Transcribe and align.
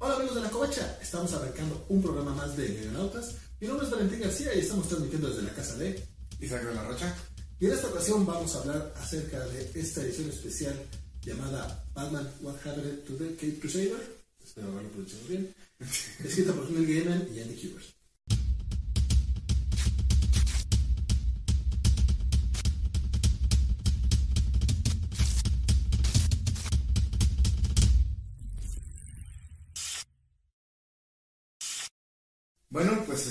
Hola 0.00 0.14
amigos 0.14 0.36
de 0.36 0.42
la 0.42 0.50
Covacha, 0.50 0.96
estamos 1.02 1.32
arrancando 1.32 1.84
un 1.88 2.00
programa 2.00 2.32
más 2.32 2.56
de 2.56 2.68
Neonautas. 2.68 3.34
Mi 3.60 3.66
nombre 3.66 3.84
es 3.84 3.90
Valentín 3.90 4.20
García 4.20 4.54
y 4.54 4.60
estamos 4.60 4.86
transmitiendo 4.86 5.28
desde 5.28 5.42
la 5.42 5.52
casa 5.52 5.74
de 5.74 6.00
Isaac 6.38 6.64
de 6.68 6.74
la 6.74 6.84
Rocha. 6.84 7.16
Y 7.58 7.66
en 7.66 7.72
esta 7.72 7.88
ocasión 7.88 8.24
vamos 8.24 8.54
a 8.54 8.60
hablar 8.60 8.94
acerca 8.96 9.40
de 9.48 9.72
esta 9.74 10.02
edición 10.02 10.28
especial 10.28 10.76
llamada 11.20 11.84
Batman 11.94 12.30
What 12.42 12.64
Happened 12.64 13.06
to 13.06 13.16
the 13.16 13.34
Cape 13.34 13.58
Crusader. 13.58 14.20
Espero 14.40 14.68
haberlo 14.68 14.90
pronunciado 14.90 15.26
bien. 15.26 15.52
Escrita 16.24 16.52
por 16.52 16.70
Neil 16.70 16.86
Gaiman 16.86 17.28
y 17.34 17.40
Andy 17.40 17.56
Kubert. 17.56 17.97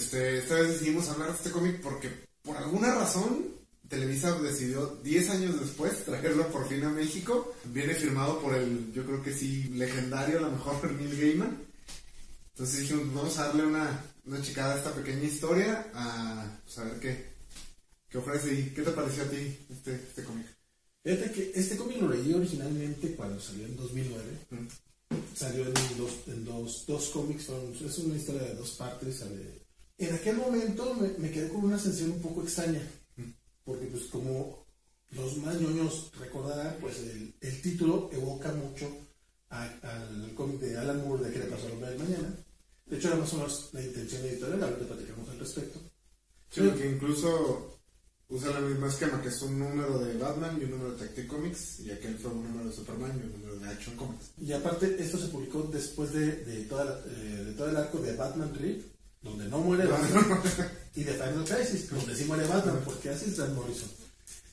Este, 0.08 0.38
esta 0.38 0.56
vez 0.56 0.70
decidimos 0.70 1.10
hablar 1.10 1.32
de 1.32 1.36
este 1.36 1.52
cómic 1.52 1.82
porque 1.82 2.10
por 2.42 2.56
alguna 2.56 2.96
razón 2.96 3.46
Televisa 3.90 4.40
decidió 4.40 4.98
10 5.04 5.30
años 5.32 5.60
después 5.60 6.06
traerlo 6.06 6.48
por 6.48 6.68
fin 6.70 6.82
a 6.86 6.90
México. 6.90 7.54
Viene 7.66 7.94
firmado 7.94 8.40
por 8.40 8.56
el, 8.56 8.94
yo 8.94 9.06
creo 9.06 9.22
que 9.22 9.34
sí, 9.34 9.66
legendario, 9.66 10.38
a 10.38 10.42
lo 10.44 10.52
mejor 10.52 10.92
Neil 10.94 11.20
Gaiman. 11.20 11.58
Entonces 12.54 12.80
dijimos, 12.80 13.14
vamos 13.14 13.38
a 13.38 13.48
darle 13.48 13.66
una, 13.66 14.02
una 14.26 14.42
checada 14.42 14.76
a 14.76 14.78
esta 14.78 14.94
pequeña 14.94 15.24
historia, 15.24 15.92
a 15.94 16.58
saber 16.66 16.94
pues, 16.94 17.02
qué, 17.02 17.26
qué 18.10 18.18
ofrece 18.18 18.54
y 18.54 18.70
qué 18.70 18.84
te 18.84 18.92
pareció 18.92 19.24
a 19.24 19.28
ti 19.28 19.58
este, 19.70 19.94
este 19.96 20.24
cómic. 20.24 20.48
Fíjate 21.04 21.32
que 21.34 21.52
este 21.54 21.76
cómic 21.76 22.02
lo 22.02 22.08
leí 22.10 22.34
originalmente 22.34 23.14
cuando 23.14 23.42
salió 23.42 23.66
en 23.66 23.76
2009. 23.76 24.24
Salió 25.36 25.66
en, 25.66 25.74
dos, 25.98 26.12
en 26.28 26.46
dos, 26.46 26.86
dos 26.88 27.10
cómics, 27.10 27.50
es 27.86 27.98
una 28.00 28.16
historia 28.16 28.44
de 28.44 28.56
dos 28.56 28.72
partes. 28.72 29.22
En 29.98 30.14
aquel 30.14 30.38
momento 30.38 30.94
me, 30.96 31.10
me, 31.18 31.32
quedé 31.32 31.50
con 31.50 31.66
una 31.66 31.80
sensación 31.80 32.12
un 32.12 32.22
poco 32.22 32.44
extraña, 32.44 32.82
porque 33.64 33.88
pues 33.88 34.04
como 34.06 34.66
los 35.12 35.38
más 35.38 35.60
ñoños 35.60 36.12
recordarán, 36.20 36.78
pues 36.80 37.00
el, 37.00 37.34
el 37.42 37.62
título 37.62 38.10
evoca 38.14 38.52
mucho 38.54 38.90
al 39.50 40.34
cómic 40.36 40.60
de 40.60 40.78
Alan 40.78 41.08
Moore 41.08 41.26
de 41.26 41.34
¿Qué 41.34 41.40
le 41.40 41.46
pasó 41.46 41.68
al 41.68 41.74
hombre 41.74 41.90
del 41.90 42.00
mañana? 42.00 42.36
De 42.86 42.98
hecho, 42.98 43.08
era 43.10 43.18
más 43.18 43.34
o 43.34 43.38
menos 43.38 43.70
la 43.74 43.82
intención 43.82 44.26
editorial, 44.26 44.64
ahorita 44.64 44.88
platicamos 44.88 45.30
al 45.30 45.40
respecto. 45.40 45.80
Sí, 46.50 46.62
porque 46.62 46.90
incluso 46.90 47.80
usa 48.30 48.58
el 48.58 48.66
mismo 48.66 48.88
esquema, 48.88 49.22
que 49.22 49.30
es 49.30 49.42
un 49.42 49.60
número 49.60 50.00
de 50.00 50.18
Batman 50.18 50.58
y 50.60 50.66
un 50.66 50.72
número 50.72 50.92
de 50.92 50.98
Detective 50.98 51.28
Comics, 51.28 51.80
y 51.82 51.92
aquel 51.92 52.18
fue 52.18 52.32
un 52.32 52.44
número 52.44 52.70
de 52.70 52.76
Superman 52.76 53.20
y 53.22 53.26
un 53.26 53.42
número 53.42 53.60
de 53.60 53.70
Action 53.70 53.96
Comics. 53.96 54.32
Y 54.40 54.52
aparte, 54.54 54.96
esto 55.00 55.18
se 55.18 55.28
publicó 55.28 55.64
después 55.64 56.14
de, 56.14 56.44
de, 56.46 56.64
toda 56.66 57.04
eh, 57.08 57.44
de 57.46 57.54
todo 57.54 57.70
el 57.70 57.78
arco 57.78 58.00
de 58.00 58.16
Batman 58.16 58.54
Rip, 58.56 58.84
donde 59.28 59.46
no 59.50 59.60
muere 59.60 59.86
Batman, 59.88 60.42
y 60.96 61.04
de 61.04 61.14
Final 61.14 61.46
Crisis, 61.46 61.90
donde 61.90 62.16
sí 62.16 62.26
muere 62.26 62.48
Batman, 62.48 62.82
porque 62.84 63.10
así 63.10 63.26
es 63.26 63.38
Dan 63.38 63.56
Morrison. 63.56 63.90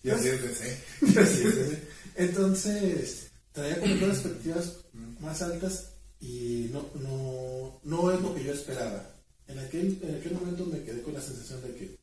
Y 0.03 0.11
así 0.11 0.28
es 0.28 0.42
DC. 0.42 0.84
y 1.03 1.19
así 1.19 1.42
es 1.44 1.56
DC. 1.56 1.83
Entonces, 2.16 3.27
traía 3.53 3.81
como 3.81 3.94
todas 3.97 4.16
expectativas 4.19 4.72
más 5.20 5.42
altas 5.42 5.91
y 6.20 6.70
no, 6.72 6.86
no, 6.94 7.81
no 7.84 8.12
es 8.12 8.20
lo 8.20 8.34
que 8.34 8.44
yo 8.44 8.53
esperaba. 8.53 9.11
En 9.47 9.58
aquel, 9.58 9.98
en 10.03 10.16
aquel 10.16 10.34
momento 10.34 10.66
me 10.66 10.83
quedé 10.83 11.03
con 11.03 11.14
la 11.14 11.20
sensación 11.20 11.62
de 11.62 11.75
que 11.75 11.98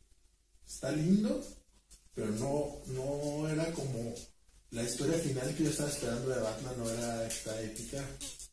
está 0.68 0.92
lindo, 0.92 1.44
pero 2.14 2.32
no, 2.32 2.82
no 2.88 3.50
era 3.50 3.72
como 3.74 4.14
la 4.72 4.84
historia 4.84 5.18
final 5.18 5.54
que 5.56 5.64
yo 5.64 5.70
estaba 5.70 5.90
esperando 5.90 6.30
de 6.30 6.40
Batman, 6.40 6.76
no 6.78 6.90
era 6.90 7.28
esta 7.28 7.62
épica, 7.62 8.04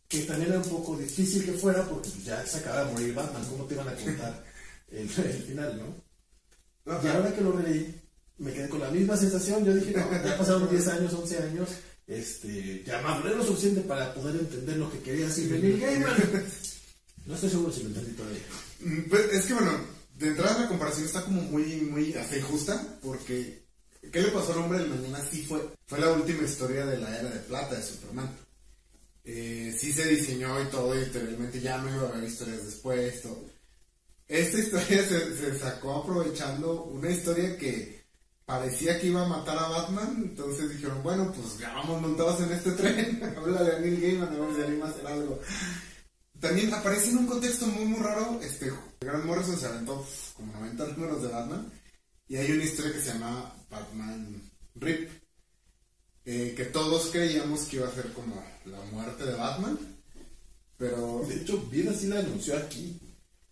que 0.08 0.22
también 0.22 0.50
era 0.50 0.60
un 0.60 0.68
poco 0.68 0.96
difícil 0.96 1.44
que 1.44 1.52
fuera 1.52 1.84
porque 1.84 2.08
ya 2.24 2.44
se 2.46 2.58
acaba 2.58 2.84
de 2.84 2.92
morir 2.92 3.14
Batman, 3.14 3.44
¿cómo 3.50 3.64
te 3.64 3.74
iban 3.74 3.88
a 3.88 3.94
contar 3.94 4.44
el, 4.90 5.08
final, 5.08 5.78
no? 5.78 7.00
Y 7.02 7.06
ahora 7.08 7.34
que 7.34 7.42
lo 7.42 7.52
releí, 7.52 7.94
me 8.38 8.52
quedé 8.52 8.68
con 8.70 8.80
la 8.80 8.90
misma 8.90 9.16
sensación, 9.16 9.64
yo 9.64 9.74
dije, 9.74 9.92
no, 9.92 10.10
ya 10.24 10.38
pasaron 10.38 10.70
10 10.70 10.88
años, 10.88 11.12
11 11.12 11.38
años, 11.38 11.68
este, 12.06 12.82
ya 12.84 13.02
maduré 13.02 13.36
lo 13.36 13.44
suficiente 13.44 13.82
para 13.82 14.14
poder 14.14 14.36
entender 14.36 14.78
lo 14.78 14.90
que 14.90 15.00
quería 15.00 15.26
decir 15.26 15.50
Neil 15.50 15.78
Gaiman. 15.78 16.16
No 17.26 17.34
estoy 17.34 17.50
seguro 17.50 17.70
si 17.70 17.82
lo 17.82 17.88
entendí 17.90 18.12
todavía. 18.12 18.40
Mm, 18.80 19.10
pues 19.10 19.32
es 19.34 19.44
que 19.44 19.52
bueno, 19.52 19.72
de 20.18 20.28
entrada 20.28 20.62
la 20.62 20.68
comparación 20.68 21.04
está 21.04 21.22
como 21.22 21.42
muy, 21.42 21.82
muy 21.82 22.14
justa, 22.48 22.98
porque 23.02 23.62
¿qué 24.10 24.22
le 24.22 24.28
pasó 24.28 24.54
al 24.54 24.60
hombre 24.60 24.78
del 24.78 24.88
mañana? 24.88 25.22
Sí 25.30 25.44
fue, 25.46 25.60
fue 25.84 25.98
la 26.00 26.10
última 26.12 26.44
historia 26.44 26.86
de 26.86 26.96
la 26.96 27.14
era 27.18 27.28
de 27.28 27.40
plata 27.40 27.74
de 27.74 27.82
Superman. 27.82 28.34
Eh, 29.30 29.76
sí 29.78 29.92
se 29.92 30.08
diseñó 30.08 30.58
y 30.58 30.68
todo, 30.68 30.94
y 30.94 31.04
literalmente 31.04 31.60
ya 31.60 31.76
no 31.76 31.94
iba 31.94 32.08
a 32.08 32.12
haber 32.12 32.24
historias 32.24 32.64
después, 32.64 33.20
todo. 33.20 33.44
Esta 34.26 34.58
historia 34.58 35.04
se, 35.06 35.58
sacó 35.58 35.96
aprovechando 35.96 36.84
una 36.84 37.10
historia 37.10 37.58
que 37.58 38.06
parecía 38.46 38.98
que 38.98 39.08
iba 39.08 39.26
a 39.26 39.28
matar 39.28 39.58
a 39.58 39.68
Batman, 39.68 40.22
entonces 40.30 40.70
dijeron, 40.70 41.02
bueno, 41.02 41.30
pues 41.30 41.58
ya 41.58 41.74
vamos 41.74 42.00
montados 42.00 42.40
en 42.40 42.52
este 42.52 42.70
tren, 42.72 43.22
habla 43.36 43.64
de 43.64 43.80
Neil 43.82 44.00
Gaiman, 44.00 44.34
a 44.34 44.46
ver 44.46 44.56
si 44.56 44.62
anima 44.62 44.86
a 44.86 44.88
hacer 44.88 45.06
algo. 45.06 45.38
También 46.40 46.72
aparece 46.72 47.10
en 47.10 47.18
un 47.18 47.26
contexto 47.26 47.66
muy, 47.66 47.84
muy 47.84 48.00
raro. 48.00 48.40
Este, 48.40 48.72
Grant 48.98 49.26
Morrison 49.26 49.58
se 49.58 49.66
aventó 49.66 50.06
como 50.36 50.54
90 50.54 50.86
números 50.86 51.22
de 51.22 51.28
Batman. 51.28 51.70
Y 52.28 52.36
hay 52.36 52.50
una 52.52 52.64
historia 52.64 52.92
que 52.92 53.00
se 53.00 53.12
llama 53.12 53.54
Batman 53.68 54.40
Rip. 54.76 55.10
Eh, 56.30 56.52
que 56.54 56.66
todos 56.66 57.08
creíamos 57.10 57.62
que 57.62 57.76
iba 57.76 57.88
a 57.88 57.94
ser 57.94 58.12
como 58.12 58.44
la 58.66 58.78
muerte 58.92 59.24
de 59.24 59.32
Batman. 59.32 59.78
Pero. 60.76 61.24
De 61.26 61.36
hecho, 61.36 61.56
bien 61.70 61.88
así 61.88 62.06
la 62.06 62.18
anunció 62.18 62.54
aquí. 62.54 63.00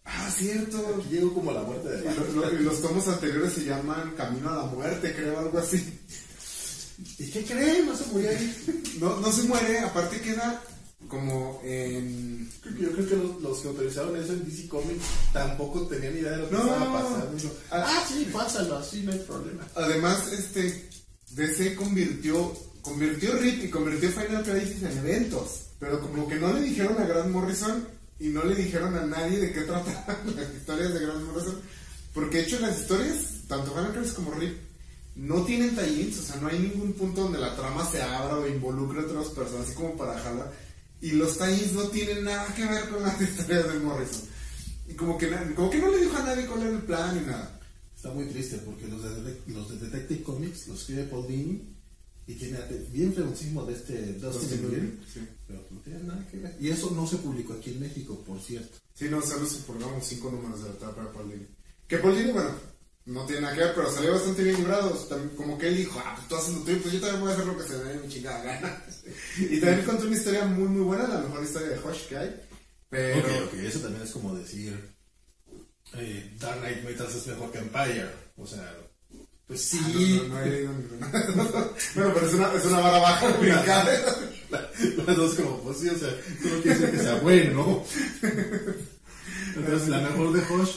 Ah, 0.05 0.31
cierto. 0.31 0.77
Aquí 0.99 1.15
llegó 1.15 1.33
como 1.33 1.53
la 1.53 1.63
muerte 1.63 1.89
de 1.89 2.03
Batman. 2.03 2.59
Y, 2.61 2.63
los 2.65 2.83
tomos 2.83 3.09
anteriores 3.09 3.55
se 3.55 3.65
llaman 3.65 4.13
Camino 4.15 4.51
a 4.51 4.57
la 4.57 4.65
Muerte, 4.65 5.15
creo, 5.15 5.39
algo 5.39 5.59
así. 5.59 6.01
¿Y 7.19 7.31
qué 7.31 7.45
creen? 7.45 7.87
No 7.87 7.97
se 7.97 8.05
murió 8.13 8.29
ahí. 8.29 8.95
no, 9.01 9.21
no 9.21 9.33
se 9.33 9.45
muere, 9.45 9.79
aparte 9.79 10.21
queda 10.21 10.63
como 11.09 11.63
en... 11.65 12.51
Yo 12.79 12.93
creo 12.93 13.09
que 13.09 13.43
los, 13.43 13.59
que 13.59 13.69
autorizaron 13.69 14.17
eso 14.17 14.35
en 14.35 14.45
DC 14.45 14.69
Comics 14.69 15.05
tampoco 15.33 15.87
tenían 15.87 16.17
idea 16.17 16.33
de 16.33 16.39
lo 16.39 16.51
que 16.51 16.57
estaba 16.57 16.93
pasando. 16.93 17.57
Ah, 17.71 17.85
ah, 17.87 18.05
sí, 18.07 18.29
pásalo, 18.31 18.77
así 18.77 19.03
no 19.03 19.13
hay 19.13 19.19
problema. 19.21 19.67
Además, 19.77 20.31
este, 20.33 20.89
DC 21.31 21.75
convirtió, 21.75 22.53
convirtió 22.87 23.37
Rip 23.37 23.65
y 23.65 23.69
convirtió 23.69 24.11
Final 24.11 24.45
Crisis 24.45 24.83
en 24.83 24.99
eventos. 24.99 25.63
Pero 25.81 26.01
como 26.01 26.29
que 26.29 26.37
no 26.37 26.53
le 26.53 26.63
dijeron 26.63 26.97
a 27.01 27.05
Grant 27.05 27.31
Morrison 27.31 27.87
y 28.19 28.29
no 28.29 28.45
le 28.45 28.55
dijeron 28.55 28.95
a 28.97 29.05
nadie 29.05 29.39
de 29.39 29.53
qué 29.53 29.63
trataban 29.63 30.17
las 30.37 30.55
historias 30.55 30.95
de 30.95 31.01
Grant 31.01 31.25
Morrison. 31.25 31.61
Porque 32.15 32.39
de 32.39 32.43
hecho 32.45 32.61
las 32.61 32.81
historias, 32.81 33.17
tanto 33.49 33.73
Final 33.73 33.93
Crisis 33.93 34.13
como 34.13 34.31
Rip, 34.31 34.57
no 35.17 35.43
tienen 35.45 35.75
tie 35.75 36.09
o 36.09 36.23
sea, 36.23 36.37
no 36.37 36.49
hay 36.49 36.59
ningún 36.59 36.93
punto 36.93 37.23
donde 37.23 37.39
la 37.39 37.57
trama 37.57 37.85
se 37.91 38.01
abra 38.03 38.37
o 38.37 38.47
involucre 38.47 39.01
a 39.01 39.05
otras 39.05 39.29
personas, 39.29 39.67
así 39.67 39.75
como 39.75 39.97
para 39.97 40.19
jalar 40.19 40.53
y 41.01 41.13
los 41.13 41.37
tie 41.37 41.71
no 41.73 41.83
tienen 41.89 42.25
nada 42.25 42.47
que 42.55 42.65
ver 42.65 42.89
con 42.89 43.03
las 43.03 43.21
historias 43.29 43.73
de 43.73 43.79
Morrison. 43.81 44.23
Y 44.89 44.95
como 44.95 45.19
que, 45.19 45.29
como 45.55 45.71
que 45.71 45.79
no 45.79 45.91
le 45.91 45.99
dijo 45.99 46.17
a 46.17 46.23
nadie 46.23 46.47
cuál 46.47 46.63
era 46.63 46.71
el 46.71 46.83
plan 46.83 47.19
ni 47.19 47.27
nada. 47.27 47.61
Está 47.95 48.11
muy 48.11 48.27
triste 48.27 48.59
porque 48.59 48.87
los 48.87 49.03
los 49.49 49.69
de 49.69 49.87
Detective 49.87 50.23
Comics 50.23 50.69
los 50.69 50.81
escribe 50.81 51.05
Paul 51.05 51.27
Dini 51.27 51.76
y 52.27 52.35
tiene 52.35 52.59
bien 52.91 53.15
ferocismo 53.15 53.65
de 53.65 53.75
este 53.75 54.15
Dustin 54.15 54.63
Nguyen, 54.63 55.01
sí. 55.13 55.29
pero 55.47 55.65
no 55.71 55.81
tiene 55.81 56.03
nada 56.03 56.27
que 56.29 56.39
ver. 56.39 56.57
Y 56.61 56.71
eso 56.71 56.91
no 56.91 57.07
se 57.07 57.19
publicó 57.19 57.53
aquí 57.53 57.71
en 57.71 57.81
México, 57.81 58.21
por 58.27 58.41
cierto. 58.41 58.79
Sí, 58.95 59.09
no, 59.09 59.23
solo 59.23 59.47
se 59.47 59.63
publicaron 59.63 60.03
cinco 60.03 60.31
números 60.31 60.63
de 60.63 60.71
la 60.71 60.75
etapa 60.75 61.03
de 61.03 61.09
Paul 61.11 61.31
Dini. 61.31 61.47
Que 61.87 61.99
Paul 61.99 62.19
Dini, 62.19 62.33
bueno, 62.33 62.51
no 63.07 63.25
tiene 63.27 63.43
nada 63.43 63.55
que 63.55 63.61
ver, 63.61 63.75
pero 63.77 63.93
salió 63.93 64.13
bastante 64.13 64.43
bien 64.43 64.57
librado. 64.57 65.09
Como 65.37 65.57
que 65.57 65.69
él 65.69 65.77
dijo, 65.77 66.03
ah, 66.05 66.15
pues 66.17 66.29
tú 66.29 66.37
haces 66.37 66.55
lo 66.55 66.61
tuyo, 66.63 66.83
pues 66.83 66.95
yo 66.95 67.01
también 67.01 67.21
voy 67.21 67.31
a 67.31 67.35
hacer 67.35 67.47
lo 67.47 67.57
que 67.57 67.63
se 67.63 67.77
me 67.79 67.85
dé 67.85 68.01
mi 68.01 68.09
chingada 68.09 68.43
gana. 68.43 68.85
y 69.39 69.61
también 69.61 69.87
contó 69.87 70.07
una 70.07 70.17
historia 70.17 70.45
muy, 70.47 70.69
muy 70.69 70.83
buena, 70.83 71.07
la 71.07 71.21
mejor 71.21 71.45
historia 71.45 71.69
de 71.69 71.79
Hush 71.79 72.09
que 72.09 72.17
hay. 72.17 72.43
Pero... 72.91 73.21
Ok, 73.21 73.53
ok, 73.53 73.55
eso 73.61 73.81
también 73.81 74.03
es 74.03 74.11
como 74.11 74.35
decir, 74.35 74.97
eh, 75.95 76.37
Dark 76.41 76.59
Knight 76.59 76.83
Metal 76.83 77.07
es 77.07 77.27
mejor 77.29 77.53
que 77.53 77.59
Empire. 77.59 78.11
O 78.37 78.47
sea, 78.47 78.77
pues 79.47 79.61
sí. 79.61 79.79
Ah, 79.81 79.89
no, 79.89 80.29
no, 80.29 80.41
he 80.41 80.51
leído 80.51 80.73
bueno, 81.95 82.13
pero 82.15 82.27
es 82.27 82.35
una, 82.35 82.55
es 82.55 82.65
una 82.65 82.81
vara 82.81 82.99
baja 82.99 83.39
ubicada. 83.39 84.17
Las 85.07 85.17
dos 85.17 85.35
como, 85.35 85.63
pues 85.63 85.79
sí, 85.79 85.89
o 85.89 85.99
sea, 85.99 86.09
tú 86.43 86.49
no 86.49 86.63
quieres 86.63 86.81
decir 86.81 86.97
que 86.97 87.03
sea 87.03 87.15
bueno, 87.17 87.53
¿no? 87.53 87.85
Entonces, 89.57 89.89
la 89.89 90.01
mejor 90.01 90.33
de 90.33 90.41
Hosh. 90.41 90.77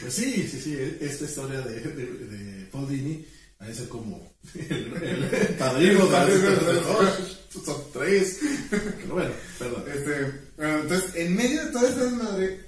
Pues 0.00 0.14
sí, 0.14 0.48
sí, 0.50 0.60
sí. 0.60 0.78
Esta 1.00 1.24
historia 1.24 1.60
de, 1.60 1.80
de, 1.80 2.06
de 2.06 2.66
Paul 2.66 2.88
Dini 2.88 3.24
parece 3.58 3.88
como 3.88 4.34
el, 4.54 4.92
el 5.02 5.54
padrino 5.58 6.06
de 6.06 6.78
Hosh. 6.78 7.64
Son 7.64 7.82
tres. 7.92 8.40
Pero 8.70 9.14
bueno, 9.14 9.30
perdón. 9.58 9.84
Este, 9.94 10.32
bueno, 10.56 10.80
entonces, 10.80 11.14
en 11.14 11.36
medio 11.36 11.64
de 11.64 11.70
toda 11.72 11.88
esta 11.88 12.04
desmadre, 12.04 12.60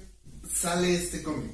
sale 0.53 0.95
este 0.95 1.23
cómic. 1.23 1.51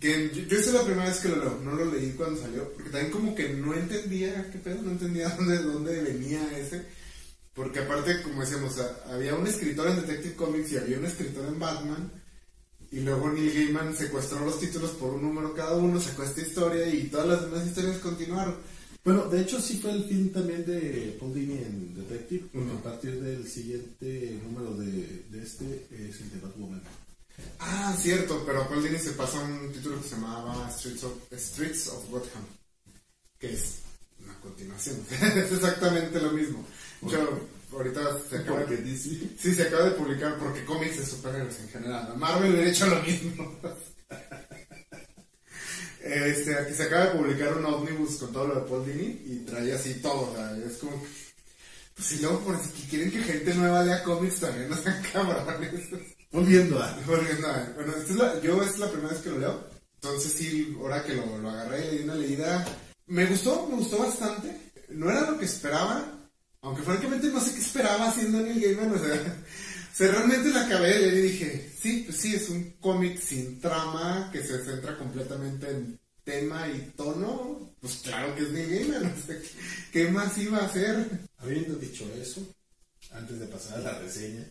Que 0.00 0.30
yo, 0.34 0.42
yo 0.42 0.58
es 0.58 0.72
la 0.72 0.84
primera 0.84 1.08
vez 1.08 1.20
que 1.20 1.28
lo 1.28 1.36
leo, 1.36 1.60
no 1.62 1.72
lo 1.72 1.86
leí 1.86 2.12
cuando 2.12 2.40
salió, 2.40 2.70
porque 2.72 2.90
también 2.90 3.12
como 3.12 3.34
que 3.34 3.48
no 3.50 3.74
entendía 3.74 4.50
qué 4.50 4.58
pedo, 4.58 4.82
no 4.82 4.90
entendía 4.90 5.28
dónde, 5.38 5.58
dónde 5.58 6.02
venía 6.02 6.58
ese. 6.58 6.84
Porque 7.54 7.78
aparte, 7.78 8.20
como 8.22 8.42
decíamos, 8.42 8.78
había 9.10 9.34
un 9.34 9.46
escritor 9.46 9.88
en 9.88 9.96
Detective 9.96 10.34
Comics 10.34 10.72
y 10.72 10.76
había 10.76 10.98
un 10.98 11.06
escritor 11.06 11.46
en 11.46 11.58
Batman. 11.58 12.12
Y 12.92 13.00
luego 13.00 13.30
Neil 13.30 13.52
Gaiman 13.52 13.96
secuestró 13.96 14.44
los 14.44 14.60
títulos 14.60 14.90
por 14.90 15.14
un 15.14 15.22
número 15.22 15.54
cada 15.54 15.74
uno, 15.76 15.98
sacó 15.98 16.22
esta 16.22 16.42
historia 16.42 16.86
y 16.88 17.04
todas 17.04 17.26
las 17.26 17.42
demás 17.42 17.66
historias 17.66 17.98
continuaron. 17.98 18.56
Bueno, 19.06 19.24
de 19.28 19.40
hecho 19.40 19.60
sí 19.60 19.78
fue 19.78 19.92
el 19.92 20.04
fin 20.04 20.32
también 20.32 20.66
de 20.66 21.16
Paul 21.18 21.32
Dini 21.32 21.54
en 21.58 21.94
Detective, 21.94 22.48
porque 22.52 22.72
a 22.72 22.82
partir 22.82 23.20
del 23.20 23.46
siguiente 23.46 24.38
número 24.42 24.74
de, 24.74 25.24
de 25.30 25.42
este 25.42 25.86
es 25.92 26.20
el 26.20 26.30
de 26.30 26.40
Batwoman. 26.42 26.82
Ah, 27.58 27.94
cierto, 28.00 28.42
pero 28.46 28.68
Paul 28.68 28.82
Dini 28.82 28.98
se 28.98 29.12
pasa 29.12 29.40
un 29.40 29.72
título 29.72 30.00
que 30.00 30.08
se 30.08 30.14
llamaba 30.14 30.70
Streets 30.70 31.04
of, 31.04 31.12
Streets 31.32 31.88
of 31.88 32.08
Gotham, 32.10 32.44
que 33.38 33.52
es 33.52 33.80
una 34.22 34.38
continuación, 34.40 35.04
es 35.10 35.52
exactamente 35.52 36.20
lo 36.20 36.32
mismo. 36.32 36.64
Yo, 37.02 37.40
ahorita 37.72 38.00
se 38.28 38.38
acaba 38.38 38.64
de, 38.64 38.96
sí, 38.96 39.36
se 39.38 39.62
acaba 39.62 39.84
de 39.84 39.90
publicar 39.92 40.38
porque 40.38 40.64
cómics 40.64 40.98
de 40.98 41.06
superhéroes 41.06 41.60
en 41.60 41.68
general. 41.68 42.16
Marvel 42.16 42.52
hubiera 42.52 42.70
hecho 42.70 42.86
lo 42.86 43.02
mismo. 43.02 43.58
Este, 46.06 46.54
aquí 46.54 46.72
se 46.72 46.84
acaba 46.84 47.06
de 47.06 47.18
publicar 47.18 47.56
un 47.56 47.64
ómnibus 47.64 48.18
con 48.18 48.32
todo 48.32 48.46
lo 48.46 48.54
de 48.54 48.70
Paul 48.70 48.86
Dini 48.86 49.22
y 49.26 49.44
trae 49.44 49.72
así 49.72 49.94
todo, 49.94 50.36
es 50.64 50.76
como 50.76 51.02
pues 51.96 52.08
si 52.08 52.18
luego 52.18 52.40
por 52.40 52.60
que 52.60 52.88
quieren 52.88 53.10
que 53.10 53.22
gente 53.22 53.54
nueva 53.54 53.82
lea 53.82 54.04
cómics 54.04 54.40
también 54.40 54.68
no 54.70 54.76
sean 54.76 55.02
cabrones. 55.12 55.88
Volviendo 56.30 56.82
a. 56.82 56.92
Volviendo 57.06 57.48
a. 57.48 57.72
Bueno, 57.74 57.92
esta 57.96 58.12
es 58.12 58.16
la, 58.16 58.40
yo 58.40 58.62
es 58.62 58.78
la 58.78 58.90
primera 58.90 59.12
vez 59.12 59.22
que 59.22 59.30
lo 59.30 59.38
leo, 59.38 59.70
entonces 59.94 60.32
sí, 60.32 60.76
ahora 60.78 61.02
que 61.04 61.14
lo, 61.14 61.38
lo 61.38 61.50
agarré 61.50 61.86
y 61.86 61.90
le 61.90 61.98
di 61.98 62.04
una 62.04 62.14
leída, 62.14 62.64
me 63.06 63.26
gustó, 63.26 63.66
me 63.68 63.76
gustó 63.76 63.98
bastante, 63.98 64.72
no 64.90 65.10
era 65.10 65.30
lo 65.30 65.38
que 65.38 65.44
esperaba, 65.44 66.04
aunque 66.62 66.82
francamente 66.82 67.28
no 67.28 67.40
sé 67.40 67.54
qué 67.54 67.60
esperaba 67.60 68.08
haciendo 68.08 68.40
en 68.40 68.48
el 68.48 68.60
Gaiman, 68.60 68.92
o 68.92 68.98
sea, 68.98 69.14
o 69.92 69.96
sea, 69.96 70.12
realmente 70.12 70.50
la 70.50 70.66
acabé 70.66 70.94
de 70.94 71.00
leer 71.00 71.14
y 71.14 71.22
dije, 71.22 71.72
sí, 71.80 72.02
pues 72.06 72.16
sí, 72.18 72.34
es 72.34 72.48
un 72.48 72.72
cómic 72.80 73.20
sin 73.20 73.60
trama 73.60 74.30
que 74.32 74.42
se 74.42 74.64
centra 74.64 74.98
completamente 74.98 75.70
en 75.70 75.98
tema 76.24 76.68
y 76.68 76.92
tono. 76.96 77.74
Pues 77.80 78.00
claro 78.02 78.34
que 78.34 78.42
es 78.42 78.50
Neil 78.50 78.70
Gaiman, 78.70 79.02
no 79.16 79.22
sé 79.26 79.40
qué 79.92 80.08
más 80.08 80.36
iba 80.38 80.58
a 80.58 80.66
hacer. 80.66 81.08
Habiendo 81.38 81.76
dicho 81.76 82.04
eso, 82.20 82.46
antes 83.12 83.38
de 83.38 83.46
pasar 83.46 83.78
a 83.78 83.82
la 83.82 83.98
reseña, 84.00 84.44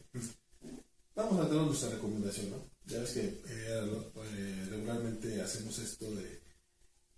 vamos 1.15 1.39
a 1.39 1.50
dar 1.50 1.65
nuestra 1.65 1.89
recomendación, 1.89 2.51
¿no? 2.51 2.69
Ya 2.85 3.00
ves 3.00 3.12
que 3.12 3.21
eh, 3.21 3.41
eh, 3.47 4.67
regularmente 4.69 5.41
hacemos 5.41 5.79
esto 5.79 6.13
de 6.13 6.45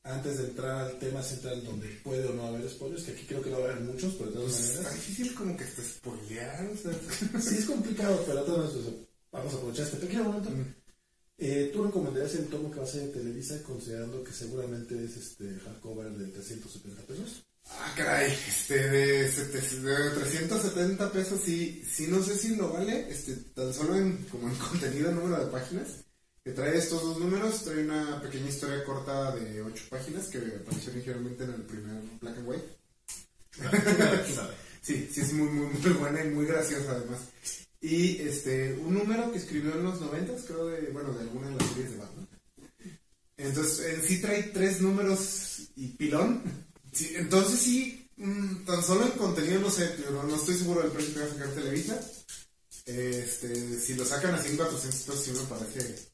antes 0.04 0.38
de 0.38 0.46
entrar 0.46 0.88
al 0.88 1.00
tema 1.00 1.22
central 1.22 1.64
donde 1.66 1.88
puede 2.04 2.26
o 2.28 2.34
no 2.34 2.48
haber 2.48 2.70
spoilers, 2.70 3.04
que 3.04 3.12
aquí 3.12 3.26
creo 3.26 3.42
que 3.42 3.50
no 3.50 3.60
va 3.60 3.68
a 3.68 3.72
haber 3.72 3.84
muchos, 3.84 4.14
pero 4.14 4.30
de 4.30 4.38
todas 4.38 4.52
pues 4.54 4.62
maneras. 4.62 4.86
Está 4.86 4.96
difícil 4.96 5.36
como 5.36 5.58
que 5.58 5.66
te 5.66 5.84
spoilear, 5.84 6.66
o 6.66 6.78
sea. 6.78 7.42
sí, 7.42 7.56
es 7.58 7.66
complicado, 7.66 8.24
pero 8.26 8.40
de 8.40 8.46
todas 8.46 8.74
maneras, 8.74 8.94
vamos 9.32 9.54
a 9.54 9.58
aprovechar 9.58 9.86
este 9.86 9.98
pequeño 9.98 10.24
momento. 10.24 10.50
Eh, 11.40 11.70
¿Tú 11.74 11.84
recomendarías 11.84 12.36
el 12.36 12.48
tomo 12.48 12.72
que 12.72 12.80
va 12.80 12.86
a 12.86 12.88
ser 12.88 13.04
de 13.04 13.20
Televisa, 13.20 13.62
considerando 13.64 14.24
que 14.24 14.32
seguramente 14.32 15.04
es 15.04 15.18
este 15.18 15.60
hardcover 15.60 16.10
de 16.12 16.28
370 16.28 17.02
pesos? 17.04 17.44
Ah, 17.70 17.94
caray, 17.96 18.32
este, 18.32 18.90
de, 18.90 19.30
370 19.30 21.12
pesos, 21.12 21.42
sí, 21.44 21.84
sí, 21.90 22.08
no 22.08 22.24
sé 22.24 22.38
si 22.38 22.56
lo 22.56 22.74
vale, 22.74 23.10
este, 23.10 23.36
tan 23.54 23.74
solo 23.74 23.96
en, 23.96 24.18
como 24.32 24.48
en 24.50 24.56
contenido, 24.56 25.12
número 25.12 25.46
de 25.46 25.52
páginas 25.52 26.08
que 26.48 26.54
trae 26.54 26.78
estos 26.78 27.04
dos 27.04 27.20
números, 27.20 27.66
trae 27.66 27.84
una 27.84 28.22
pequeña 28.22 28.48
historia 28.48 28.82
corta 28.86 29.36
de 29.36 29.62
8 29.62 29.84
páginas 29.90 30.28
que 30.28 30.38
apareció 30.38 30.94
ligeramente 30.94 31.44
en 31.44 31.50
el 31.50 31.64
primer 31.64 32.02
Black 32.22 32.38
and 32.38 32.48
White. 32.48 32.78
sí, 34.82 35.10
sí 35.12 35.20
es 35.20 35.34
muy, 35.34 35.50
muy, 35.50 35.66
muy 35.66 35.92
buena 35.92 36.24
y 36.24 36.30
muy 36.30 36.46
graciosa 36.46 36.92
además. 36.92 37.20
Y 37.82 38.22
este, 38.22 38.76
un 38.76 38.94
número 38.94 39.30
que 39.30 39.40
escribió 39.40 39.74
en 39.74 39.84
los 39.84 40.00
90, 40.00 40.36
creo, 40.48 40.68
de, 40.68 40.90
bueno, 40.92 41.12
de 41.12 41.20
alguna 41.20 41.50
de 41.50 41.56
las 41.58 41.68
series 41.68 41.92
de 41.92 41.98
Batman. 41.98 42.28
Entonces, 43.36 43.94
en 43.94 44.02
sí 44.04 44.22
trae 44.22 44.44
tres 44.44 44.80
números 44.80 45.68
y 45.76 45.88
pilón. 45.90 46.44
Entonces 47.16 47.60
sí, 47.60 48.10
mm, 48.18 48.66
tan 48.66 48.84
solo 48.84 49.06
en 49.06 49.12
contenido, 49.12 49.62
no 49.62 49.70
sé, 49.70 49.96
no, 50.12 50.24
no 50.24 50.36
estoy 50.36 50.56
seguro 50.56 50.82
del 50.82 50.92
precio 50.92 51.14
que 51.14 51.20
va 51.20 51.26
a 51.26 51.30
sacar 51.30 51.50
Televisa. 51.50 52.00
Este, 52.86 53.80
si 53.80 53.96
lo 53.96 54.06
sacan 54.06 54.36
a 54.36 54.42
400 54.42 54.82
pesos, 54.82 55.24
sí 55.24 55.32
me 55.32 55.42
parece 55.42 56.08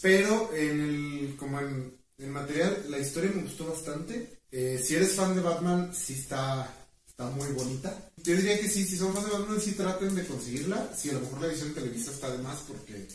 pero 0.00 0.54
en 0.54 0.80
el, 0.80 1.36
como 1.36 1.60
en, 1.60 1.98
material, 2.30 2.84
la 2.90 2.98
historia 2.98 3.32
me 3.34 3.42
gustó 3.42 3.66
bastante. 3.66 4.40
Eh, 4.50 4.78
si 4.84 4.94
eres 4.94 5.14
fan 5.14 5.34
de 5.34 5.40
Batman, 5.40 5.92
sí 5.94 6.12
está, 6.12 6.70
está 7.06 7.26
muy 7.30 7.48
bonita. 7.52 8.10
Yo 8.18 8.36
diría 8.36 8.60
que 8.60 8.68
sí, 8.68 8.84
si 8.84 8.98
son 8.98 9.14
fans 9.14 9.26
de 9.26 9.32
Batman, 9.32 9.60
sí 9.60 9.72
traten 9.72 10.14
de 10.14 10.26
conseguirla. 10.26 10.94
Si 10.94 11.08
a 11.08 11.14
lo 11.14 11.20
mejor 11.20 11.40
la 11.40 11.46
edición 11.48 11.70
de 11.70 11.80
Televisa 11.80 12.10
está 12.10 12.30
de 12.30 12.42
más 12.42 12.58
porque 12.68 13.08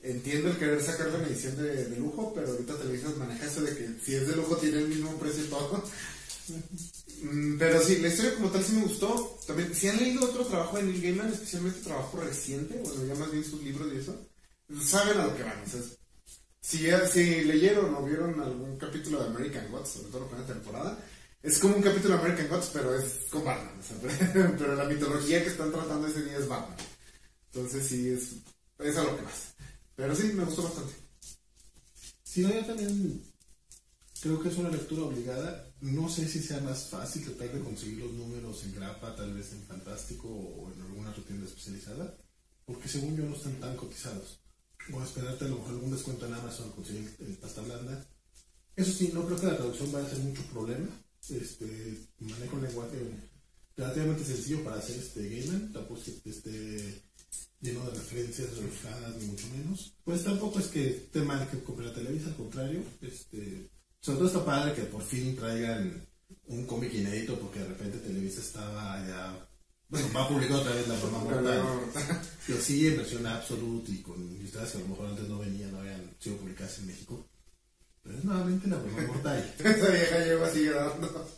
entiendo 0.00 0.50
el 0.50 0.58
querer 0.58 0.82
sacar 0.82 1.08
la 1.08 1.26
edición 1.26 1.56
de, 1.56 1.96
lujo, 1.98 2.32
pero 2.34 2.48
ahorita 2.48 2.76
Televisa 2.76 3.10
maneja 3.18 3.46
eso 3.46 3.62
de 3.62 3.76
que 3.76 3.88
si 4.02 4.14
es 4.14 4.28
de 4.28 4.36
lujo 4.36 4.56
tiene 4.56 4.78
el 4.78 4.88
mismo 4.88 5.12
precio 5.18 5.44
todo. 5.44 5.84
Mm, 7.22 7.58
pero 7.58 7.82
sí, 7.82 7.98
la 7.98 8.08
historia 8.08 8.34
como 8.36 8.50
tal 8.50 8.64
sí 8.64 8.72
me 8.72 8.82
gustó. 8.82 9.38
También, 9.46 9.74
si 9.74 9.88
han 9.88 9.98
leído 9.98 10.24
otro 10.24 10.46
trabajo 10.46 10.76
de 10.76 10.84
Neil 10.84 11.02
Gaiman, 11.02 11.32
especialmente 11.32 11.80
trabajo 11.80 12.20
reciente, 12.20 12.80
o 12.80 12.86
sea, 12.86 13.04
ya 13.04 13.14
más 13.14 13.30
bien 13.30 13.44
sus 13.44 13.62
libros 13.62 13.92
y 13.92 13.98
eso, 13.98 14.16
saben 14.82 15.18
a 15.18 15.26
lo 15.26 15.36
que 15.36 15.42
van. 15.42 15.64
si, 16.60 16.88
si 17.12 17.44
leyeron 17.44 17.94
o 17.94 18.04
vieron 18.04 18.40
algún 18.40 18.76
capítulo 18.78 19.20
de 19.20 19.28
American 19.28 19.70
Gods, 19.70 19.88
sobre 19.88 20.08
todo 20.08 20.20
la 20.20 20.28
primera 20.28 20.54
temporada, 20.54 20.98
es 21.42 21.58
como 21.58 21.76
un 21.76 21.82
capítulo 21.82 22.14
de 22.14 22.20
American 22.20 22.48
Gods, 22.48 22.70
pero 22.72 22.94
es 22.94 23.26
con 23.30 23.44
Batman. 23.44 23.74
pero 24.58 24.74
la 24.74 24.84
mitología 24.84 25.42
que 25.42 25.50
están 25.50 25.72
tratando 25.72 26.06
ese 26.06 26.22
día 26.22 26.38
es 26.38 26.48
Batman. 26.48 26.78
Entonces 27.52 27.86
sí, 27.86 28.10
es, 28.10 28.34
es 28.78 28.96
a 28.96 29.04
lo 29.04 29.16
que 29.16 29.22
más. 29.22 29.54
Pero 29.98 30.14
sí, 30.14 30.28
me 30.32 30.44
gustó 30.44 30.62
bastante. 30.62 30.94
Sí, 32.22 32.42
yo 32.42 32.64
también 32.64 33.20
creo 34.22 34.40
que 34.40 34.48
es 34.48 34.56
una 34.56 34.68
lectura 34.68 35.02
obligada. 35.02 35.74
No 35.80 36.08
sé 36.08 36.28
si 36.28 36.38
sea 36.38 36.60
más 36.60 36.84
fácil 36.84 37.24
tratar 37.24 37.52
de 37.52 37.64
conseguir 37.64 37.98
los 37.98 38.12
números 38.12 38.62
en 38.62 38.76
grapa, 38.76 39.16
tal 39.16 39.34
vez 39.34 39.52
en 39.52 39.64
Fantástico 39.64 40.28
o 40.28 40.72
en 40.72 40.82
alguna 40.82 41.12
tienda 41.12 41.46
especializada, 41.46 42.16
porque 42.64 42.86
según 42.86 43.16
yo 43.16 43.24
no 43.24 43.34
están 43.34 43.58
tan 43.58 43.76
cotizados 43.76 44.38
a 44.78 45.04
esperarte 45.04 45.46
a 45.46 45.48
lo 45.48 45.56
mejor 45.56 45.70
algún 45.72 45.90
descuento 45.90 46.26
en 46.26 46.34
Amazon 46.34 46.70
conseguir 46.70 47.16
el 47.18 47.36
pasta 47.38 47.62
blanda. 47.62 48.06
Eso 48.76 48.92
sí, 48.92 49.10
no 49.12 49.26
creo 49.26 49.40
que 49.40 49.46
la 49.46 49.56
traducción 49.56 49.90
vaya 49.90 50.06
a 50.06 50.10
ser 50.10 50.20
mucho 50.20 50.42
problema. 50.44 50.86
Este, 51.28 52.06
manejo 52.20 52.54
un 52.54 52.62
lenguaje 52.62 52.98
relativamente 53.76 54.24
sencillo 54.24 54.62
para 54.62 54.76
hacer 54.76 54.96
este 54.96 55.28
gamer, 55.28 55.72
tampoco 55.72 56.00
es 56.00 56.20
que 56.22 56.30
esté 56.30 57.07
lleno 57.60 57.84
de 57.84 57.90
referencias 57.90 58.56
rebuscadas 58.56 59.16
ni 59.16 59.26
mucho 59.26 59.46
menos. 59.56 59.94
Pues 60.04 60.24
tampoco 60.24 60.58
es 60.60 60.66
que 60.66 60.88
esté 60.88 61.22
mal 61.22 61.48
que 61.50 61.62
compre 61.62 61.86
la 61.86 61.94
Televisa, 61.94 62.28
al 62.28 62.36
contrario, 62.36 62.82
este, 63.00 63.70
sobre 64.00 64.18
todo 64.18 64.28
está 64.28 64.44
padre 64.44 64.74
que 64.74 64.82
por 64.82 65.02
fin 65.02 65.36
traigan 65.36 66.06
un 66.46 66.66
cómic 66.66 66.92
inédito 66.94 67.38
porque 67.38 67.60
de 67.60 67.68
repente 67.68 67.98
Televisa 67.98 68.40
estaba 68.40 69.06
ya 69.06 69.48
bueno, 69.88 70.06
va 70.14 70.24
a 70.24 70.28
publicar 70.28 70.58
otra 70.58 70.74
vez 70.74 70.86
la 70.86 70.96
broma 70.96 71.18
mortal. 71.18 71.62
Pero 72.46 72.60
sí, 72.60 72.86
en 72.86 72.98
versión 72.98 73.26
absoluta 73.26 73.90
y 73.90 74.02
con 74.02 74.20
historias 74.42 74.72
que 74.72 74.78
a 74.78 74.80
lo 74.82 74.88
mejor 74.88 75.06
antes 75.06 75.28
no 75.28 75.38
venían, 75.38 75.72
no 75.72 75.78
habían 75.80 76.14
sido 76.18 76.36
publicadas 76.36 76.78
en 76.80 76.88
México. 76.88 77.26
Pero 78.02 78.18
es 78.18 78.24
nuevamente 78.24 78.68
la 78.68 78.76
broma 78.76 79.06
mortal. 79.06 79.54
Esa 79.58 79.90
vieja 79.90 80.18
lleva 80.18 80.46
así 80.46 80.64
grabando. 80.64 81.28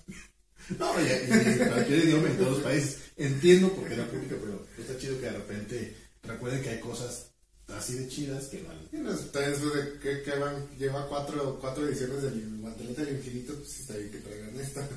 No, 0.79 1.01
y, 1.01 1.05
y 1.05 1.69
cualquier 1.69 2.05
idioma 2.05 2.29
en 2.29 2.37
todos 2.37 2.53
los 2.53 2.61
países. 2.61 2.99
Entiendo 3.17 3.73
porque 3.75 3.95
era 3.95 4.07
pública, 4.09 4.37
pero 4.41 4.67
está 4.79 4.97
chido 4.99 5.19
que 5.19 5.27
de 5.27 5.33
repente 5.33 5.97
recuerden 6.23 6.63
que 6.63 6.71
hay 6.71 6.81
cosas 6.81 7.31
así 7.69 7.95
de 7.95 8.09
chidas 8.09 8.47
que 8.47 8.63
van. 8.63 8.79
Y 8.93 8.97
después 8.97 9.63
de 9.63 9.99
que, 10.01 10.23
que 10.23 10.39
van, 10.39 10.69
lleva 10.79 11.09
cuatro, 11.09 11.59
cuatro 11.61 11.87
ediciones 11.87 12.23
del 12.23 12.61
Guantelete 12.61 13.05
del 13.05 13.17
Infinito, 13.17 13.55
pues 13.55 13.81
está 13.81 13.97
bien 13.97 14.11
que 14.11 14.19
traigan 14.19 14.59
esta. 14.59 14.89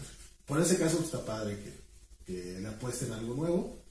Por 0.46 0.62
ese 0.62 0.77
caso 0.77 0.98
pues, 0.98 1.08
está 1.08 1.25
padre 1.25 1.58
que 1.58 1.84
que 2.25 2.60
le 2.60 2.68
apuesten 2.68 3.12
algo 3.12 3.36
nuevo. 3.36 3.84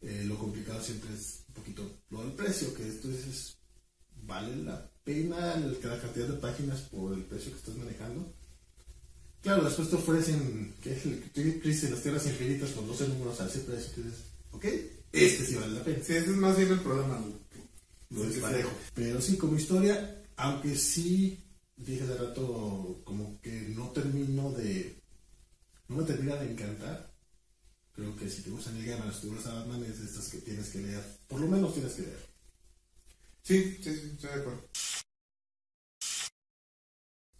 Eh, 0.00 0.24
lo 0.26 0.36
complicado 0.36 0.82
siempre 0.82 1.14
es 1.14 1.44
un 1.48 1.54
poquito 1.54 1.98
lo 2.10 2.22
del 2.22 2.32
precio, 2.32 2.74
que 2.74 2.88
esto 2.88 3.08
es, 3.10 3.56
vale 4.22 4.56
la 4.56 4.90
pena 5.04 5.56
la 5.56 6.00
cantidad 6.00 6.28
de 6.28 6.38
páginas 6.38 6.80
por 6.82 7.14
el 7.14 7.24
precio 7.24 7.52
que 7.52 7.58
estás 7.58 7.76
manejando. 7.76 8.32
Claro, 9.42 9.64
después 9.64 9.90
te 9.90 9.96
ofrecen 9.96 10.74
que 10.82 10.92
es 10.92 11.04
el 11.04 11.60
Crisis 11.60 11.82
de 11.82 11.90
las 11.90 12.02
Tierras 12.02 12.26
Infinitas 12.26 12.70
con 12.70 12.86
12 12.86 13.08
números 13.08 13.40
a 13.40 13.46
ese 13.46 13.60
precio. 13.60 14.02
Dices, 14.02 14.20
ok, 14.52 14.64
este 15.12 15.46
sí 15.46 15.54
vale 15.56 15.74
la 15.74 15.84
pena. 15.84 16.04
Sí, 16.04 16.12
ese 16.14 16.30
es 16.30 16.36
más 16.36 16.56
bien 16.56 16.72
el 16.72 16.80
problema. 16.80 17.20
Lo 18.10 18.40
parejo 18.40 18.70
Pero 18.94 19.20
sí, 19.20 19.36
como 19.36 19.56
historia, 19.56 20.22
aunque 20.36 20.76
sí 20.76 21.38
dije 21.76 22.04
hace 22.04 22.16
rato 22.16 23.00
como 23.04 23.40
que 23.40 23.50
no 23.74 23.90
termino 23.90 24.52
de. 24.52 24.96
No 25.88 25.96
me 25.96 26.04
termina 26.04 26.36
de 26.36 26.52
encantar 26.52 27.12
creo 27.94 28.16
que 28.16 28.28
si 28.28 28.42
te 28.42 28.50
gustan 28.50 28.76
el 28.76 28.86
Gaiman, 28.86 29.12
si 29.12 29.22
te 29.22 29.26
gustan 29.28 29.54
Batman, 29.54 29.84
es 29.84 30.00
de 30.00 30.06
estas 30.06 30.28
que 30.28 30.38
tienes 30.38 30.68
que 30.70 30.78
leer. 30.78 31.04
Por 31.28 31.40
lo 31.40 31.46
menos 31.46 31.74
tienes 31.74 31.92
que 31.92 32.02
leer. 32.02 32.26
Sí, 33.42 33.76
sí, 33.82 33.94
sí, 33.94 34.10
estoy 34.14 34.30
de 34.30 34.40
acuerdo. 34.40 34.68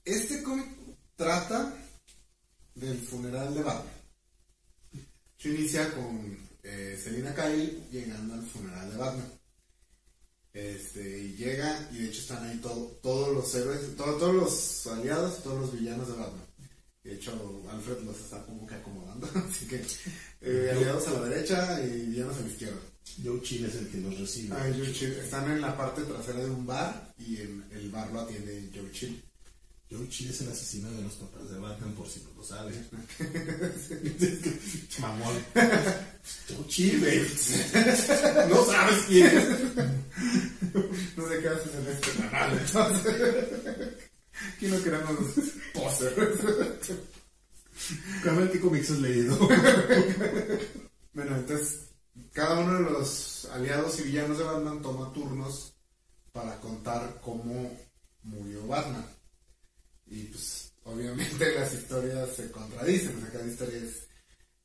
Este 0.05 0.43
cómic 0.43 0.67
trata 1.17 1.75
del 2.83 2.99
funeral 2.99 3.55
de 3.55 3.63
Batman. 3.63 3.95
Se 5.39 5.49
inicia 5.49 5.93
con 5.95 6.37
eh, 6.63 7.01
Selina 7.03 7.35
Kyle 7.35 7.83
llegando 7.91 8.35
al 8.35 8.43
funeral 8.47 8.91
de 8.91 8.97
Batman. 8.97 9.33
Este, 10.53 11.19
y 11.19 11.35
llega, 11.37 11.89
y 11.93 11.99
de 11.99 12.09
hecho 12.09 12.21
están 12.21 12.45
ahí 12.47 12.59
todo- 12.59 12.87
todos 13.03 13.35
los 13.35 13.55
héroes, 13.55 13.97
todo- 13.97 14.17
todos 14.19 14.35
los 14.35 14.87
aliados, 14.89 15.43
todos 15.43 15.61
los 15.63 15.73
villanos 15.79 16.09
de 16.09 16.15
Batman. 16.15 16.45
De 17.03 17.15
hecho, 17.15 17.63
Alfred 17.71 18.01
los 18.05 18.17
está 18.21 18.45
como 18.45 18.67
que 18.67 18.75
acomodando, 18.75 19.27
así 19.49 19.67
que 19.67 19.83
eh, 20.43 20.71
aliados 20.77 21.09
a 21.09 21.13
la 21.15 21.29
derecha 21.29 21.83
y 21.83 22.07
villanos 22.07 22.37
a 22.37 22.41
la 22.43 22.49
izquierda. 22.49 22.79
Joe 23.25 23.41
Chill 23.43 23.65
es 23.65 23.75
el 23.77 23.89
que 23.89 23.99
los 23.99 24.17
recibe. 24.21 24.55
Ah, 24.55 24.71
Joe 24.77 24.93
Chill. 24.93 25.13
Están 25.15 25.51
en 25.51 25.61
la 25.61 25.77
parte 25.77 26.03
trasera 26.03 26.39
de 26.41 26.51
un 26.51 26.65
bar 26.67 27.13
y 27.19 27.37
en 27.41 27.65
el 27.73 27.91
bar 27.91 28.13
lo 28.13 28.21
atiende 28.21 28.71
Joe 28.75 28.91
Chill. 28.93 29.21
Joe 29.93 30.09
Chill 30.09 30.31
es 30.31 30.41
el 30.41 30.51
asesino 30.51 30.91
de 30.91 31.03
los 31.03 31.13
papás 31.15 31.51
de 31.51 31.59
Batman, 31.59 31.93
por 31.93 32.09
si 32.09 32.21
no 32.21 32.31
lo 32.35 32.43
saben. 32.43 32.89
Mamón. 35.01 35.35
Joe 36.49 36.67
Chill, 36.67 36.99
güey. 37.01 37.21
No 38.49 38.65
sabes 38.65 39.05
quién 39.07 39.27
es. 39.27 39.49
No 41.15 41.29
sé 41.29 41.41
qué 41.41 41.49
haces 41.49 41.75
en 41.75 41.87
este 41.89 42.11
canal, 42.23 42.59
entonces. 42.59 43.15
Aquí 44.57 44.67
no 44.69 44.83
queremos 44.83 45.19
posers. 45.75 46.41
A 48.27 48.33
ver 48.33 48.51
qué 48.51 48.61
cómics 48.61 48.91
has 48.93 48.99
leído. 48.99 49.37
Bueno, 51.13 51.37
entonces, 51.37 51.81
cada 52.33 52.61
uno 52.61 52.75
de 52.75 52.91
los 52.93 53.45
aliados 53.53 54.01
y 54.01 54.05
villanos 54.05 54.39
de 54.39 54.45
Batman 54.45 54.81
toma 54.81 55.13
turnos 55.13 55.75
para 56.33 56.59
contar 56.61 57.21
cómo 57.21 57.79
murió 58.23 58.67
Batman. 58.67 59.05
Y 60.13 60.25
pues, 60.25 60.73
obviamente 60.85 61.55
las 61.59 61.73
historias 61.73 62.29
se 62.37 62.51
contradicen, 62.51 63.17
o 63.17 63.21
sea, 63.21 63.31
cada 63.31 63.47
historia 63.47 63.79
es, 63.79 63.95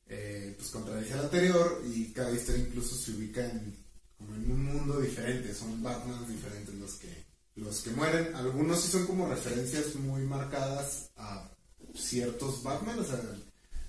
eh, 0.08 0.54
pues 0.58 0.70
contradice 0.70 1.14
a 1.14 1.16
la 1.16 1.22
anterior 1.24 1.82
y 1.90 2.12
cada 2.12 2.30
historia 2.32 2.62
incluso 2.66 2.94
se 2.96 3.12
ubica 3.12 3.44
en, 3.44 3.74
como 4.18 4.34
en 4.34 4.50
un 4.50 4.64
mundo 4.64 5.00
diferente, 5.00 5.54
son 5.54 5.82
Batmans 5.82 6.28
diferentes 6.28 6.74
los 6.74 6.92
que, 6.96 7.24
los 7.56 7.80
que 7.80 7.90
mueren. 7.92 8.34
Algunos 8.34 8.82
sí 8.82 8.90
son 8.90 9.06
como 9.06 9.26
referencias 9.28 9.94
muy 9.96 10.22
marcadas 10.22 11.08
a 11.16 11.50
ciertos 11.94 12.62
Batman, 12.62 12.98
o 12.98 13.04
sea, 13.04 13.20